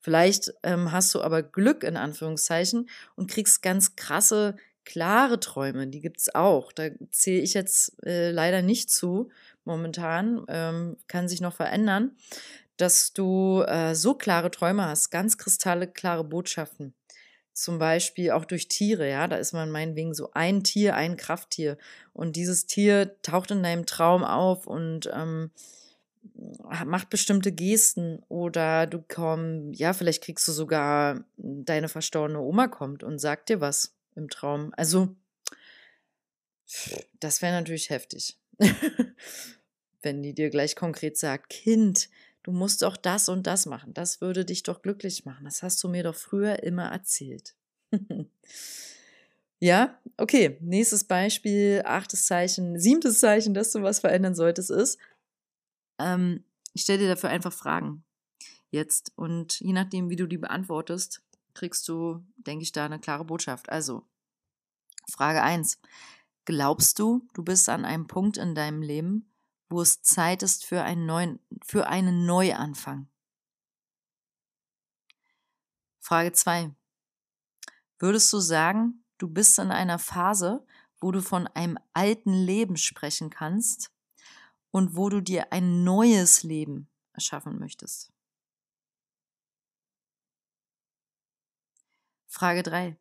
Vielleicht 0.00 0.52
ähm, 0.62 0.92
hast 0.92 1.14
du 1.14 1.20
aber 1.20 1.42
Glück 1.42 1.84
in 1.84 1.96
Anführungszeichen 1.96 2.88
und 3.14 3.30
kriegst 3.30 3.62
ganz 3.62 3.94
krasse, 3.96 4.56
klare 4.84 5.38
Träume. 5.38 5.86
Die 5.86 6.00
gibt 6.00 6.20
es 6.20 6.34
auch. 6.34 6.72
Da 6.72 6.88
zähle 7.10 7.42
ich 7.42 7.54
jetzt 7.54 8.04
äh, 8.04 8.30
leider 8.30 8.62
nicht 8.62 8.90
zu 8.90 9.30
momentan, 9.64 10.44
ähm, 10.48 10.96
kann 11.06 11.28
sich 11.28 11.40
noch 11.40 11.54
verändern, 11.54 12.16
dass 12.76 13.12
du 13.12 13.62
äh, 13.62 13.94
so 13.94 14.14
klare 14.14 14.50
Träume 14.50 14.86
hast, 14.86 15.10
ganz 15.10 15.38
kristallklare 15.38 16.24
Botschaften, 16.24 16.94
zum 17.52 17.78
Beispiel 17.78 18.30
auch 18.30 18.44
durch 18.44 18.68
Tiere, 18.68 19.08
ja, 19.08 19.28
da 19.28 19.36
ist 19.36 19.52
man 19.52 19.70
meinetwegen 19.70 20.14
so 20.14 20.30
ein 20.32 20.64
Tier, 20.64 20.94
ein 20.94 21.16
Krafttier 21.16 21.76
und 22.12 22.36
dieses 22.36 22.66
Tier 22.66 23.20
taucht 23.22 23.50
in 23.50 23.62
deinem 23.62 23.86
Traum 23.86 24.24
auf 24.24 24.66
und 24.66 25.10
ähm, 25.12 25.50
macht 26.86 27.10
bestimmte 27.10 27.52
Gesten 27.52 28.22
oder 28.28 28.86
du 28.86 29.02
kommst, 29.02 29.78
ja, 29.78 29.92
vielleicht 29.92 30.22
kriegst 30.22 30.46
du 30.48 30.52
sogar 30.52 31.24
deine 31.36 31.88
verstorbene 31.88 32.40
Oma 32.40 32.68
kommt 32.68 33.02
und 33.02 33.18
sagt 33.18 33.48
dir 33.48 33.60
was 33.60 33.94
im 34.14 34.28
Traum. 34.28 34.72
Also, 34.76 35.14
das 37.20 37.42
wäre 37.42 37.52
natürlich 37.52 37.90
heftig. 37.90 38.38
Wenn 40.02 40.22
die 40.22 40.34
dir 40.34 40.50
gleich 40.50 40.74
konkret 40.74 41.16
sagt, 41.16 41.50
Kind, 41.50 42.08
du 42.42 42.52
musst 42.52 42.82
doch 42.82 42.96
das 42.96 43.28
und 43.28 43.46
das 43.46 43.66
machen. 43.66 43.94
Das 43.94 44.20
würde 44.20 44.44
dich 44.44 44.62
doch 44.62 44.82
glücklich 44.82 45.24
machen. 45.24 45.44
Das 45.44 45.62
hast 45.62 45.82
du 45.82 45.88
mir 45.88 46.02
doch 46.02 46.14
früher 46.14 46.62
immer 46.62 46.86
erzählt. 46.86 47.54
ja, 49.60 49.98
okay. 50.16 50.58
Nächstes 50.60 51.04
Beispiel, 51.04 51.82
achtes 51.84 52.24
Zeichen, 52.24 52.78
siebtes 52.78 53.20
Zeichen, 53.20 53.54
dass 53.54 53.72
du 53.72 53.82
was 53.82 54.00
verändern 54.00 54.34
solltest, 54.34 54.70
ist, 54.70 54.98
ähm, 55.98 56.44
ich 56.74 56.82
stelle 56.82 57.00
dir 57.00 57.08
dafür 57.08 57.30
einfach 57.30 57.52
Fragen 57.52 58.04
jetzt. 58.70 59.12
Und 59.16 59.60
je 59.60 59.72
nachdem, 59.72 60.10
wie 60.10 60.16
du 60.16 60.26
die 60.26 60.38
beantwortest, 60.38 61.22
kriegst 61.54 61.86
du, 61.88 62.24
denke 62.36 62.62
ich, 62.62 62.72
da 62.72 62.86
eine 62.86 62.98
klare 62.98 63.24
Botschaft. 63.24 63.70
Also, 63.70 64.02
Frage 65.08 65.42
1. 65.42 65.78
Glaubst 66.44 66.98
du, 66.98 67.26
du 67.34 67.44
bist 67.44 67.68
an 67.68 67.84
einem 67.84 68.06
Punkt 68.06 68.36
in 68.36 68.54
deinem 68.54 68.82
Leben, 68.82 69.31
wo 69.72 69.80
es 69.80 70.02
Zeit 70.02 70.42
ist 70.42 70.64
für 70.64 70.82
einen 70.82 71.06
neuen, 71.06 71.40
für 71.64 71.86
einen 71.86 72.26
Neuanfang? 72.26 73.08
Frage 75.98 76.32
2. 76.32 76.74
Würdest 77.98 78.32
du 78.32 78.38
sagen, 78.38 79.04
du 79.18 79.28
bist 79.28 79.58
in 79.58 79.70
einer 79.70 79.98
Phase, 79.98 80.66
wo 81.00 81.10
du 81.10 81.22
von 81.22 81.46
einem 81.48 81.78
alten 81.94 82.32
Leben 82.32 82.76
sprechen 82.76 83.30
kannst 83.30 83.90
und 84.70 84.96
wo 84.96 85.08
du 85.08 85.20
dir 85.20 85.52
ein 85.52 85.84
neues 85.84 86.42
Leben 86.42 86.88
erschaffen 87.12 87.58
möchtest? 87.58 88.12
Frage 92.26 92.62
3. 92.62 92.96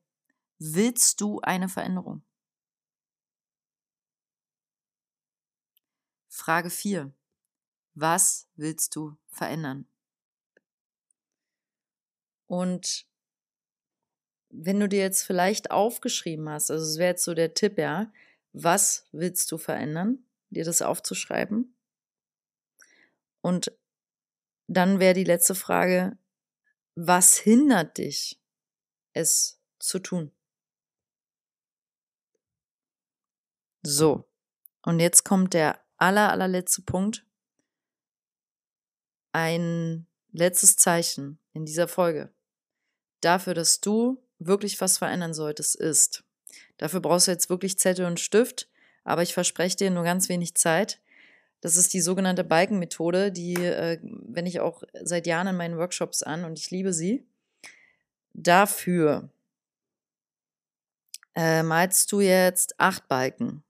Willst 0.59 1.19
du 1.21 1.41
eine 1.41 1.67
Veränderung? 1.67 2.23
Frage 6.41 6.71
4. 6.71 7.13
Was 7.93 8.47
willst 8.55 8.95
du 8.95 9.15
verändern? 9.29 9.85
Und 12.47 13.05
wenn 14.49 14.79
du 14.79 14.89
dir 14.89 15.01
jetzt 15.01 15.21
vielleicht 15.21 15.69
aufgeschrieben 15.69 16.49
hast, 16.49 16.71
also 16.71 16.83
es 16.83 16.97
wäre 16.97 17.11
jetzt 17.11 17.23
so 17.23 17.35
der 17.35 17.53
Tipp, 17.53 17.77
ja, 17.77 18.11
was 18.53 19.05
willst 19.11 19.51
du 19.51 19.57
verändern? 19.57 20.25
dir 20.49 20.65
das 20.65 20.81
aufzuschreiben. 20.81 21.75
Und 23.41 23.71
dann 24.67 24.99
wäre 24.99 25.13
die 25.13 25.23
letzte 25.23 25.55
Frage, 25.55 26.17
was 26.95 27.37
hindert 27.37 27.97
dich, 27.97 28.41
es 29.13 29.61
zu 29.79 29.99
tun? 29.99 30.31
So, 33.83 34.27
und 34.83 34.99
jetzt 34.99 35.23
kommt 35.23 35.53
der 35.53 35.79
aller, 36.01 36.31
allerletzte 36.31 36.81
Punkt. 36.81 37.25
Ein 39.33 40.07
letztes 40.31 40.75
Zeichen 40.75 41.39
in 41.53 41.65
dieser 41.65 41.87
Folge 41.87 42.29
dafür, 43.21 43.53
dass 43.53 43.79
du 43.79 44.21
wirklich 44.39 44.81
was 44.81 44.97
verändern 44.97 45.33
solltest, 45.33 45.75
ist. 45.75 46.23
Dafür 46.77 46.99
brauchst 46.99 47.27
du 47.27 47.31
jetzt 47.31 47.49
wirklich 47.49 47.77
Zettel 47.77 48.05
und 48.05 48.19
Stift 48.19 48.67
aber 49.03 49.23
ich 49.23 49.33
verspreche 49.33 49.77
dir 49.77 49.91
nur 49.91 50.03
ganz 50.03 50.29
wenig 50.29 50.55
Zeit. 50.55 50.99
Das 51.61 51.75
ist 51.75 51.93
die 51.93 52.01
sogenannte 52.01 52.43
Balkenmethode, 52.43 53.31
die 53.31 53.53
äh, 53.53 53.99
wende 54.01 54.49
ich 54.49 54.59
auch 54.59 54.83
seit 55.01 55.27
Jahren 55.27 55.47
in 55.47 55.57
meinen 55.57 55.77
Workshops 55.77 56.23
an 56.23 56.43
und 56.43 56.57
ich 56.57 56.71
liebe 56.71 56.93
sie. 56.93 57.25
Dafür 58.33 59.29
äh, 61.35 61.63
malst 61.63 62.11
du 62.11 62.21
jetzt 62.21 62.79
acht 62.79 63.07
Balken. 63.07 63.63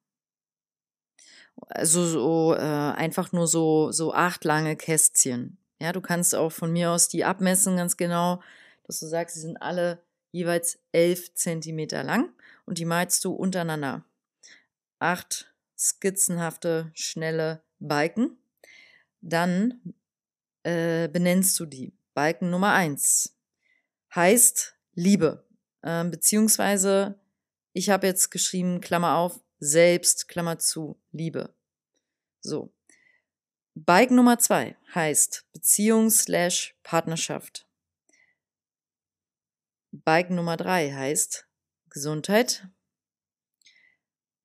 Also 1.68 2.06
so 2.06 2.56
äh, 2.56 2.60
einfach 2.60 3.32
nur 3.32 3.48
so, 3.48 3.92
so 3.92 4.14
acht 4.14 4.44
lange 4.44 4.76
Kästchen. 4.76 5.58
Ja, 5.80 5.92
du 5.94 6.02
kannst 6.02 6.36
auch 6.36 6.52
von 6.52 6.72
mir 6.72 6.92
aus 6.92 7.08
die 7.08 7.26
abmessen 7.26 7.78
ganz 7.78 7.98
genau, 7.98 8.42
dass 8.86 9.00
du 9.00 9.08
sagst, 9.08 9.36
sie 9.36 9.42
sind 9.42 9.58
alle 9.58 10.04
jeweils 10.32 10.80
elf 10.92 11.34
Zentimeter 11.34 12.04
lang 12.04 12.30
und 12.66 12.78
die 12.78 12.86
malst 12.86 13.26
du 13.26 13.34
untereinander 13.34 14.06
acht 15.00 15.52
skizzenhafte, 15.78 16.92
schnelle 16.94 17.64
Balken. 17.80 18.38
Dann 19.22 19.82
äh, 20.64 21.08
benennst 21.08 21.60
du 21.60 21.66
die. 21.66 21.94
Balken 22.14 22.50
Nummer 22.50 22.74
eins 22.74 23.36
heißt 24.14 24.76
Liebe, 24.94 25.48
äh, 25.82 26.04
beziehungsweise 26.06 27.20
ich 27.74 27.90
habe 27.90 28.08
jetzt 28.08 28.30
geschrieben, 28.30 28.82
Klammer 28.82 29.16
auf, 29.16 29.40
selbst, 29.62 30.28
Klammer 30.28 30.60
zu, 30.60 31.00
Liebe. 31.13 31.56
So. 32.41 32.74
Balken 33.74 34.15
Nummer 34.15 34.38
zwei 34.38 34.76
heißt 34.93 35.45
Beziehung 35.54 36.10
slash 36.10 36.76
Partnerschaft. 36.84 37.65
Balken 39.93 40.36
Nummer 40.36 40.58
drei 40.58 40.91
heißt 40.91 41.47
Gesundheit, 41.89 42.67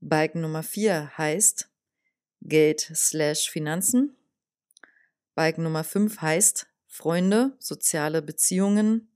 Balken 0.01 0.41
Nummer 0.41 0.63
4 0.63 1.19
heißt 1.19 1.69
Geld 2.43 2.81
slash 2.95 3.51
Finanzen. 3.51 4.15
Balken 5.35 5.65
Nummer 5.65 5.83
5 5.85 6.21
heißt 6.21 6.69
Freunde, 6.87 7.57
soziale 7.59 8.23
Beziehungen. 8.23 9.09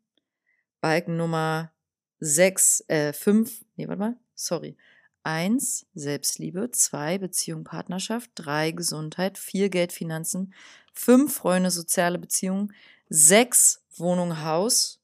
Balken 0.81 1.17
Nummer 1.17 1.73
6, 2.19 2.85
äh, 2.89 3.13
5, 3.13 3.65
nee, 3.77 3.87
warte 3.87 4.01
mal, 4.01 4.17
sorry. 4.35 4.77
1, 5.23 5.87
Selbstliebe, 5.95 6.71
2, 6.71 7.19
Beziehung, 7.19 7.65
Partnerschaft, 7.65 8.31
3, 8.37 8.73
Gesundheit, 8.73 9.39
4, 9.39 9.69
Geld, 9.69 9.93
Finanzen, 9.93 10.55
5, 10.93 11.33
Freunde, 11.35 11.71
soziale 11.71 12.19
Beziehungen, 12.19 12.73
6, 13.09 13.83
Wohnung, 13.97 14.43
Haus, 14.43 15.01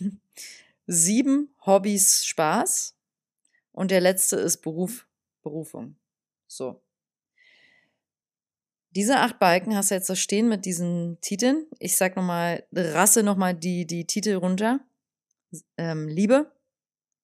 7, 0.86 1.48
Hobbys, 1.64 2.24
Spaß, 2.24 2.94
und 3.78 3.92
der 3.92 4.00
letzte 4.00 4.34
ist 4.34 4.56
Beruf, 4.56 5.06
Berufung. 5.44 5.94
So. 6.48 6.82
Diese 8.90 9.20
acht 9.20 9.38
Balken 9.38 9.76
hast 9.76 9.92
du 9.92 9.94
jetzt 9.94 10.08
so 10.08 10.16
stehen 10.16 10.48
mit 10.48 10.64
diesen 10.64 11.20
Titeln. 11.20 11.64
Ich 11.78 11.96
sag 11.96 12.16
nochmal, 12.16 12.66
rasse 12.72 13.22
nochmal 13.22 13.54
die, 13.54 13.86
die 13.86 14.04
Titel 14.04 14.34
runter. 14.34 14.80
Ähm, 15.76 16.08
Liebe, 16.08 16.50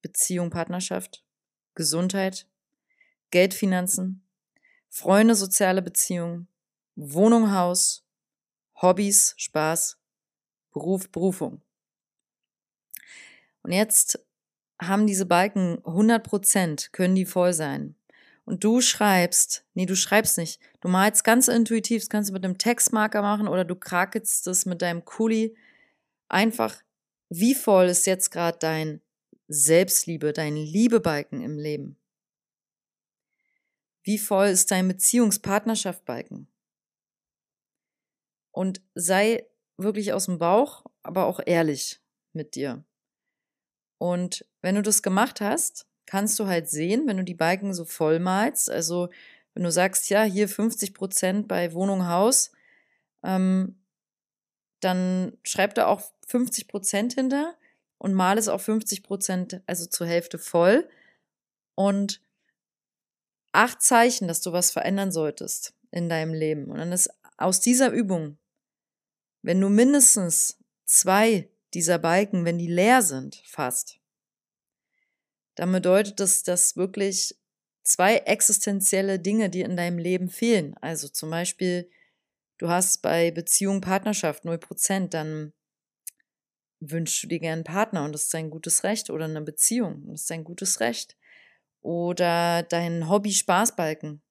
Beziehung, 0.01 0.51
Partnerschaft, 0.51 1.24
Gesundheit, 1.75 2.47
Geldfinanzen, 3.31 4.23
Freunde, 4.89 5.35
soziale 5.35 5.83
Beziehungen, 5.83 6.49
Wohnung, 6.97 7.53
Haus, 7.53 8.05
Hobbys, 8.81 9.35
Spaß, 9.37 9.99
Beruf, 10.73 11.11
Berufung. 11.11 11.63
Und 13.63 13.73
jetzt 13.73 14.25
haben 14.81 15.07
diese 15.07 15.27
Balken 15.27 15.79
100 15.85 16.23
Prozent, 16.23 16.93
können 16.93 17.15
die 17.15 17.25
voll 17.25 17.53
sein. 17.53 17.95
Und 18.45 18.63
du 18.63 18.81
schreibst, 18.81 19.65
nee, 19.75 19.87
du 19.87 19.97
schreibst 19.97 20.37
nicht. 20.37 20.61
Du 20.81 20.89
malst 20.89 21.25
ganz 21.25 21.49
intuitiv, 21.49 22.03
das 22.03 22.11
kannst 22.11 22.29
du 22.29 22.35
mit 22.35 22.45
einem 22.45 22.59
Textmarker 22.59 23.23
machen 23.23 23.49
oder 23.49 23.65
du 23.65 23.75
krakelst 23.75 24.47
es 24.47 24.67
mit 24.67 24.83
deinem 24.83 25.05
Kuli. 25.05 25.57
Einfach, 26.29 26.83
wie 27.31 27.55
voll 27.55 27.87
ist 27.87 28.07
jetzt 28.07 28.31
gerade 28.31 28.59
dein 28.59 29.01
Selbstliebe, 29.49 30.33
dein 30.33 30.57
Liebebalken 30.57 31.43
im 31.43 31.59
Leben? 31.59 31.99
Wie 34.03 34.19
voll 34.19 34.49
ist 34.49 34.71
dein 34.71 34.89
Beziehungspartnerschaftbalken? 34.89 36.49
Und 38.53 38.83
sei 38.95 39.47
wirklich 39.77 40.13
aus 40.13 40.27
dem 40.27 40.39
Bauch, 40.39 40.85
aber 41.03 41.27
auch 41.27 41.41
ehrlich 41.45 42.01
mit 42.33 42.55
dir. 42.55 42.85
Und 43.99 44.45
wenn 44.61 44.75
du 44.75 44.83
das 44.83 45.03
gemacht 45.03 45.41
hast, 45.41 45.87
kannst 46.07 46.39
du 46.39 46.47
halt 46.47 46.69
sehen, 46.69 47.07
wenn 47.07 47.17
du 47.17 47.25
die 47.25 47.35
Balken 47.35 47.73
so 47.75 47.85
voll 47.85 48.19
malst, 48.19 48.71
also 48.71 49.09
wenn 49.55 49.63
du 49.63 49.71
sagst, 49.71 50.11
ja, 50.11 50.25
hier 50.25 50.49
50 50.49 50.95
Prozent 50.95 51.49
bei 51.49 51.73
Wohnung, 51.73 52.09
Haus, 52.09 52.53
ähm, 53.23 53.79
dann 54.81 55.39
schreib 55.45 55.75
da 55.75 55.87
auch 55.87 56.03
50 56.27 56.69
Prozent 56.69 57.15
hinter 57.15 57.57
und 57.99 58.15
mal 58.15 58.39
es 58.39 58.49
auf 58.49 58.63
50 58.63 59.03
Prozent, 59.03 59.63
also 59.67 59.87
zur 59.87 60.07
Hälfte 60.07 60.39
voll. 60.39 60.89
Und 61.75 62.21
acht 63.53 63.83
Zeichen, 63.83 64.29
dass 64.29 64.41
du 64.41 64.53
was 64.53 64.71
verändern 64.71 65.13
solltest 65.13 65.75
in 65.91 66.09
deinem 66.09 66.35
Leben. 66.35 66.67
Und 66.67 66.79
dann 66.79 66.93
ist 66.93 67.11
aus 67.37 67.61
dieser 67.61 67.91
Übung, 67.91 68.39
wenn 69.43 69.61
du 69.61 69.69
mindestens 69.69 70.59
zwei 70.85 71.49
dieser 71.73 71.99
Balken, 71.99 72.45
wenn 72.45 72.59
die 72.59 72.69
leer 72.69 73.03
sind, 73.03 73.43
fast, 73.45 74.01
dann 75.57 75.71
bedeutet 75.73 76.21
das, 76.21 76.43
dass 76.43 76.77
wirklich 76.77 77.37
zwei 77.83 78.17
existenzielle 78.17 79.21
Dinge, 79.21 79.51
die 79.51 79.61
in 79.61 79.77
deinem 79.77 79.99
Leben 79.99 80.29
fehlen. 80.31 80.75
Also 80.81 81.09
zum 81.09 81.31
Beispiel, 81.31 81.91
du 82.59 82.69
hast 82.69 83.03
bei 83.03 83.31
Beziehung, 83.31 83.81
Partnerschaft 83.81 84.45
0%, 84.45 85.09
dann 85.09 85.53
wünschst 86.81 87.23
du 87.23 87.29
dir 87.29 87.39
gerne 87.39 87.55
einen 87.55 87.65
Partner 87.65 88.05
und 88.05 88.13
das 88.13 88.25
ist 88.25 88.35
ein 88.35 88.51
gutes 88.51 88.85
Recht 88.85 89.11
oder 89.11 89.25
eine 89.25 89.41
Beziehung 89.41 90.03
und 90.05 90.13
das 90.13 90.23
ist 90.23 90.33
ein 90.33 90.45
gutes 90.45 90.81
Recht. 90.81 91.17
Oder 91.81 92.63
dein 92.63 93.09
Hobby-Spaßbalken 93.09 94.23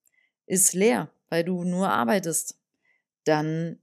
ist 0.47 0.73
leer, 0.73 1.10
weil 1.29 1.43
du 1.43 1.63
nur 1.63 1.89
arbeitest. 1.89 2.58
Dann 3.25 3.79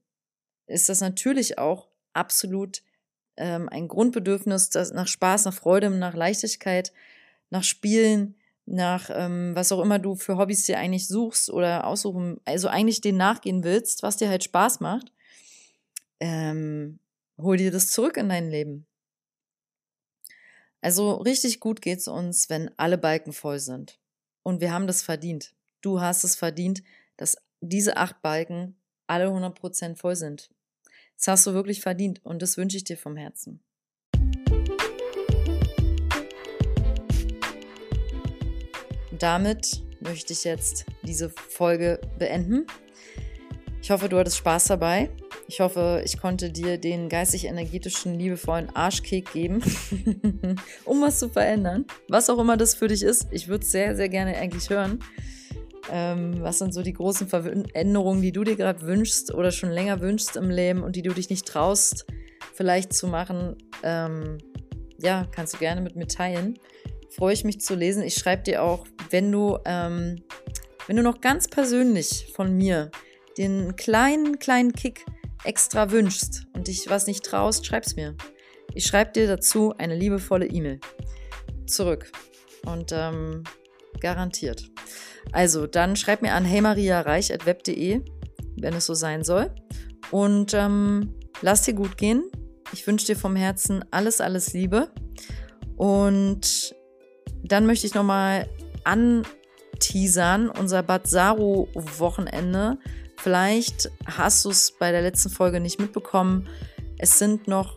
ist 0.67 0.89
das 0.89 1.01
natürlich 1.01 1.59
auch 1.59 1.89
absolut 2.13 2.83
ähm, 3.37 3.69
ein 3.69 3.89
Grundbedürfnis 3.89 4.71
das 4.71 4.93
nach 4.93 5.07
Spaß, 5.07 5.45
nach 5.47 5.55
Freude, 5.55 5.91
nach 5.91 6.15
Leichtigkeit, 6.15 6.93
nach 7.51 7.65
Spielen, 7.65 8.37
nach 8.67 9.11
ähm, 9.13 9.53
was 9.55 9.73
auch 9.73 9.81
immer 9.81 9.99
du 9.99 10.15
für 10.15 10.37
Hobbys 10.37 10.65
dir 10.65 10.79
eigentlich 10.79 11.09
suchst 11.09 11.51
oder 11.51 11.87
aussuchen, 11.87 12.41
also 12.45 12.69
eigentlich 12.69 13.01
den 13.01 13.17
nachgehen 13.17 13.65
willst, 13.65 14.03
was 14.03 14.17
dir 14.17 14.29
halt 14.29 14.45
Spaß 14.45 14.81
macht, 14.81 15.13
ähm, 16.21 16.99
hol 17.43 17.57
dir 17.57 17.71
das 17.71 17.91
zurück 17.91 18.17
in 18.17 18.29
dein 18.29 18.51
Leben. 18.51 18.87
Also 20.81 21.15
richtig 21.15 21.61
gut 21.61 21.83
geht's 21.83 22.09
uns, 22.09 22.49
wenn 22.49 22.71
alle 22.79 22.99
Balken 22.99 23.33
voll 23.33 23.59
sind. 23.59 23.99
Und 24.43 24.61
wir 24.61 24.73
haben 24.73 24.87
das 24.87 25.03
verdient. 25.03 25.55
Du 25.83 26.01
hast 26.01 26.25
es 26.25 26.37
verdient, 26.37 26.83
dass 27.17 27.37
diese 27.61 27.97
acht 27.97 28.23
Balken 28.23 28.81
alle 29.07 29.27
100% 29.27 29.97
voll 29.97 30.17
sind. 30.17 30.51
Das 31.17 31.29
hast 31.29 31.47
du 31.47 31.53
wirklich 31.53 31.81
verdient 31.83 32.25
und 32.25 32.41
das 32.41 32.57
wünsche 32.57 32.79
ich 32.79 32.85
dir 32.85 32.97
vom 32.97 33.17
Herzen. 33.17 33.63
damit 39.21 39.83
möchte 40.01 40.33
ich 40.33 40.45
jetzt 40.45 40.87
diese 41.03 41.29
Folge 41.29 42.01
beenden. 42.19 42.67
Ich 43.83 43.91
hoffe, 43.91 44.09
du 44.09 44.19
hattest 44.19 44.39
Spaß 44.39 44.65
dabei. 44.65 45.11
Ich 45.51 45.59
hoffe, 45.59 46.01
ich 46.05 46.17
konnte 46.17 46.53
dir 46.53 46.79
den 46.79 47.09
geistig-energetischen, 47.09 48.17
liebevollen 48.17 48.71
Arschkick 48.77 49.33
geben, 49.33 49.61
um 50.85 51.03
was 51.03 51.19
zu 51.19 51.29
verändern. 51.29 51.87
Was 52.09 52.31
auch 52.31 52.39
immer 52.39 52.57
das 52.57 52.77
für 52.77 52.87
dich 52.87 53.03
ist. 53.03 53.27
Ich 53.33 53.49
würde 53.49 53.65
es 53.65 53.73
sehr, 53.73 53.97
sehr 53.97 54.09
gerne 54.09 54.37
eigentlich 54.37 54.71
hören. 54.71 55.01
Ähm, 55.91 56.37
was 56.39 56.59
sind 56.59 56.73
so 56.73 56.83
die 56.83 56.93
großen 56.93 57.27
Veränderungen, 57.27 58.23
die 58.23 58.31
du 58.31 58.45
dir 58.45 58.55
gerade 58.55 58.83
wünschst 58.83 59.35
oder 59.35 59.51
schon 59.51 59.73
länger 59.73 60.01
wünschst 60.01 60.37
im 60.37 60.51
Leben 60.51 60.85
und 60.85 60.95
die 60.95 61.03
du 61.03 61.13
dich 61.13 61.31
nicht 61.31 61.49
traust, 61.49 62.07
vielleicht 62.55 62.93
zu 62.93 63.09
machen? 63.09 63.57
Ähm, 63.83 64.39
ja, 65.03 65.27
kannst 65.33 65.55
du 65.55 65.59
gerne 65.59 65.81
mit 65.81 65.97
mir 65.97 66.07
teilen 66.07 66.61
freue 67.13 67.33
ich 67.33 67.43
mich 67.43 67.61
zu 67.61 67.75
lesen. 67.75 68.05
Ich 68.05 68.15
schreibe 68.15 68.45
dir 68.45 68.63
auch, 68.63 68.87
wenn 69.11 69.33
du, 69.33 69.59
ähm, 69.65 70.23
wenn 70.87 70.95
du 70.95 71.03
noch 71.03 71.21
ganz 71.21 71.49
persönlich 71.49 72.33
von 72.37 72.57
mir 72.57 72.93
den 73.37 73.75
kleinen, 73.75 74.39
kleinen 74.39 74.73
Kick 74.73 75.05
extra 75.45 75.91
wünschst 75.91 76.47
und 76.55 76.69
dich 76.69 76.89
was 76.89 77.07
nicht 77.07 77.25
traust, 77.25 77.67
schreib's 77.67 77.97
mir. 77.97 78.17
Ich 78.75 78.87
schreibe 78.87 79.13
dir 79.13 79.27
dazu 79.27 79.75
eine 79.77 79.97
liebevolle 79.97 80.47
E-Mail 80.47 80.81
zurück. 81.67 82.11
Und 82.67 82.93
ähm, 82.93 83.45
garantiert. 84.01 84.71
Also, 85.33 85.67
dann 85.67 85.97
schreib 85.97 86.23
mir 86.23 86.35
an 86.35 86.45
heymariareich.web.de, 86.45 88.03
wenn 88.57 88.75
es 88.75 88.87
so 88.87 88.95
sein 88.95 89.25
soll. 89.25 89.55
Und 90.11 90.55
ähm, 90.55 91.15
lass 91.41 91.63
dir 91.63 91.75
gut 91.75 91.97
gehen. 91.97 92.25
Ich 92.73 92.87
wünsche 92.87 93.07
dir 93.07 93.17
vom 93.17 93.37
Herzen 93.37 93.85
alles, 93.91 94.21
alles 94.21 94.53
Liebe. 94.53 94.91
Und 95.77 96.75
dann 97.43 97.67
möchte 97.67 97.87
ich 97.87 97.95
nochmal 97.95 98.49
anteasern, 98.85 100.51
unser 100.51 100.83
Bad 100.83 101.07
Saru-Wochenende. 101.07 102.79
Vielleicht 103.23 103.91
hast 104.07 104.45
du 104.45 104.51
es 104.51 104.73
bei 104.73 104.93
der 104.93 105.03
letzten 105.03 105.29
Folge 105.29 105.61
nicht 105.61 105.79
mitbekommen. 105.79 106.49
Es 106.97 107.19
sind 107.19 107.49
noch 107.49 107.77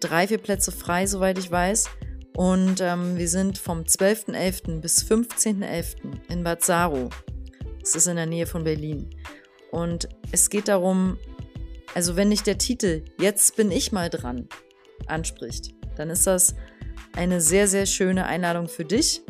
drei, 0.00 0.26
vier 0.26 0.38
Plätze 0.38 0.72
frei, 0.72 1.06
soweit 1.06 1.38
ich 1.38 1.50
weiß. 1.50 1.88
Und 2.34 2.80
ähm, 2.80 3.16
wir 3.16 3.28
sind 3.28 3.58
vom 3.58 3.82
12.11. 3.82 4.80
bis 4.80 5.04
15.11. 5.04 5.96
in 6.28 6.42
Bad 6.42 6.64
Saru. 6.64 7.10
Das 7.80 7.94
ist 7.94 8.08
in 8.08 8.16
der 8.16 8.26
Nähe 8.26 8.46
von 8.46 8.64
Berlin. 8.64 9.10
Und 9.70 10.08
es 10.32 10.50
geht 10.50 10.66
darum, 10.66 11.16
also 11.94 12.16
wenn 12.16 12.30
dich 12.30 12.42
der 12.42 12.58
Titel 12.58 13.04
Jetzt 13.20 13.54
bin 13.54 13.70
ich 13.70 13.92
mal 13.92 14.10
dran 14.10 14.48
anspricht, 15.06 15.74
dann 15.96 16.10
ist 16.10 16.26
das 16.26 16.56
eine 17.14 17.40
sehr, 17.40 17.68
sehr 17.68 17.86
schöne 17.86 18.26
Einladung 18.26 18.66
für 18.68 18.84
dich. 18.84 19.22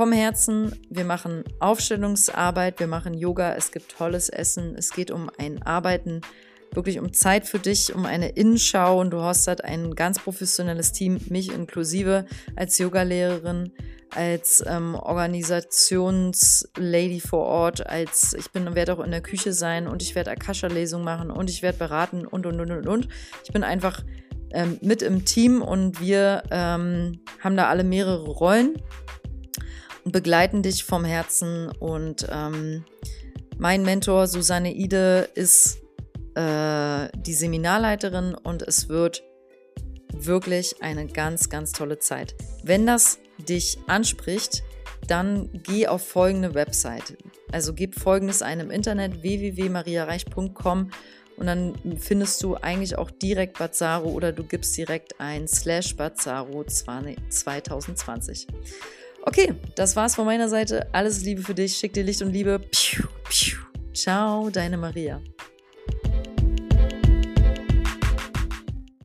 Vom 0.00 0.12
Herzen, 0.12 0.72
wir 0.88 1.04
machen 1.04 1.44
Aufstellungsarbeit, 1.58 2.80
wir 2.80 2.86
machen 2.86 3.12
Yoga, 3.12 3.54
es 3.54 3.70
gibt 3.70 3.98
tolles 3.98 4.30
Essen, 4.30 4.74
es 4.74 4.94
geht 4.94 5.10
um 5.10 5.30
ein 5.36 5.62
Arbeiten, 5.62 6.22
wirklich 6.72 7.00
um 7.00 7.12
Zeit 7.12 7.46
für 7.46 7.58
dich, 7.58 7.94
um 7.94 8.06
eine 8.06 8.30
Innenschau. 8.30 8.98
Und 8.98 9.10
du 9.10 9.20
hast 9.20 9.46
halt 9.46 9.62
ein 9.62 9.94
ganz 9.94 10.18
professionelles 10.18 10.92
Team, 10.92 11.20
mich 11.28 11.52
inklusive 11.52 12.24
als 12.56 12.78
Yogalehrerin, 12.78 13.72
als 14.14 14.64
ähm, 14.66 14.94
Organisationslady 14.94 17.20
vor 17.20 17.44
Ort, 17.44 17.86
als 17.86 18.32
ich 18.32 18.50
bin 18.52 18.74
werde 18.74 18.94
auch 18.94 19.00
in 19.00 19.10
der 19.10 19.20
Küche 19.20 19.52
sein 19.52 19.86
und 19.86 20.00
ich 20.00 20.14
werde 20.14 20.30
Akasha-Lesung 20.30 21.04
machen 21.04 21.30
und 21.30 21.50
ich 21.50 21.60
werde 21.60 21.76
beraten 21.76 22.26
und 22.26 22.46
und 22.46 22.58
und 22.58 22.70
und 22.70 22.88
und. 22.88 23.06
Ich 23.44 23.52
bin 23.52 23.64
einfach 23.64 24.02
ähm, 24.50 24.78
mit 24.80 25.02
im 25.02 25.26
Team 25.26 25.60
und 25.60 26.00
wir 26.00 26.42
ähm, 26.50 27.20
haben 27.40 27.58
da 27.58 27.68
alle 27.68 27.84
mehrere 27.84 28.30
Rollen. 28.30 28.76
und 28.76 29.09
begleiten 30.04 30.62
dich 30.62 30.84
vom 30.84 31.04
Herzen. 31.04 31.70
Und 31.78 32.26
ähm, 32.30 32.84
mein 33.58 33.82
Mentor 33.82 34.26
Susanne 34.26 34.72
Ide 34.74 35.28
ist 35.34 35.78
äh, 36.34 37.08
die 37.16 37.34
Seminarleiterin 37.34 38.34
und 38.34 38.62
es 38.62 38.88
wird 38.88 39.22
wirklich 40.12 40.82
eine 40.82 41.06
ganz, 41.06 41.48
ganz 41.48 41.72
tolle 41.72 41.98
Zeit. 41.98 42.34
Wenn 42.62 42.86
das 42.86 43.18
dich 43.38 43.78
anspricht, 43.86 44.62
dann 45.06 45.48
geh 45.52 45.86
auf 45.86 46.06
folgende 46.06 46.54
Website. 46.54 47.16
Also 47.52 47.72
gib 47.72 47.98
folgendes 47.98 48.42
ein 48.42 48.60
im 48.60 48.70
Internet 48.70 49.22
www.mariareich.com 49.22 50.90
und 51.36 51.46
dann 51.46 51.74
findest 51.98 52.42
du 52.42 52.56
eigentlich 52.56 52.96
auch 52.98 53.10
direkt 53.10 53.58
Bazaro 53.58 54.10
oder 54.10 54.30
du 54.32 54.44
gibst 54.44 54.76
direkt 54.76 55.18
ein 55.20 55.48
slash 55.48 55.96
Bazaro 55.96 56.64
2020. 56.64 58.46
Okay, 59.30 59.54
das 59.76 59.94
war's 59.94 60.16
von 60.16 60.24
meiner 60.26 60.48
Seite. 60.48 60.92
Alles 60.92 61.22
Liebe 61.22 61.42
für 61.42 61.54
dich. 61.54 61.76
Schick 61.76 61.92
dir 61.92 62.02
Licht 62.02 62.20
und 62.20 62.32
Liebe. 62.32 62.60
Ciao, 63.94 64.50
deine 64.50 64.76
Maria. 64.76 65.20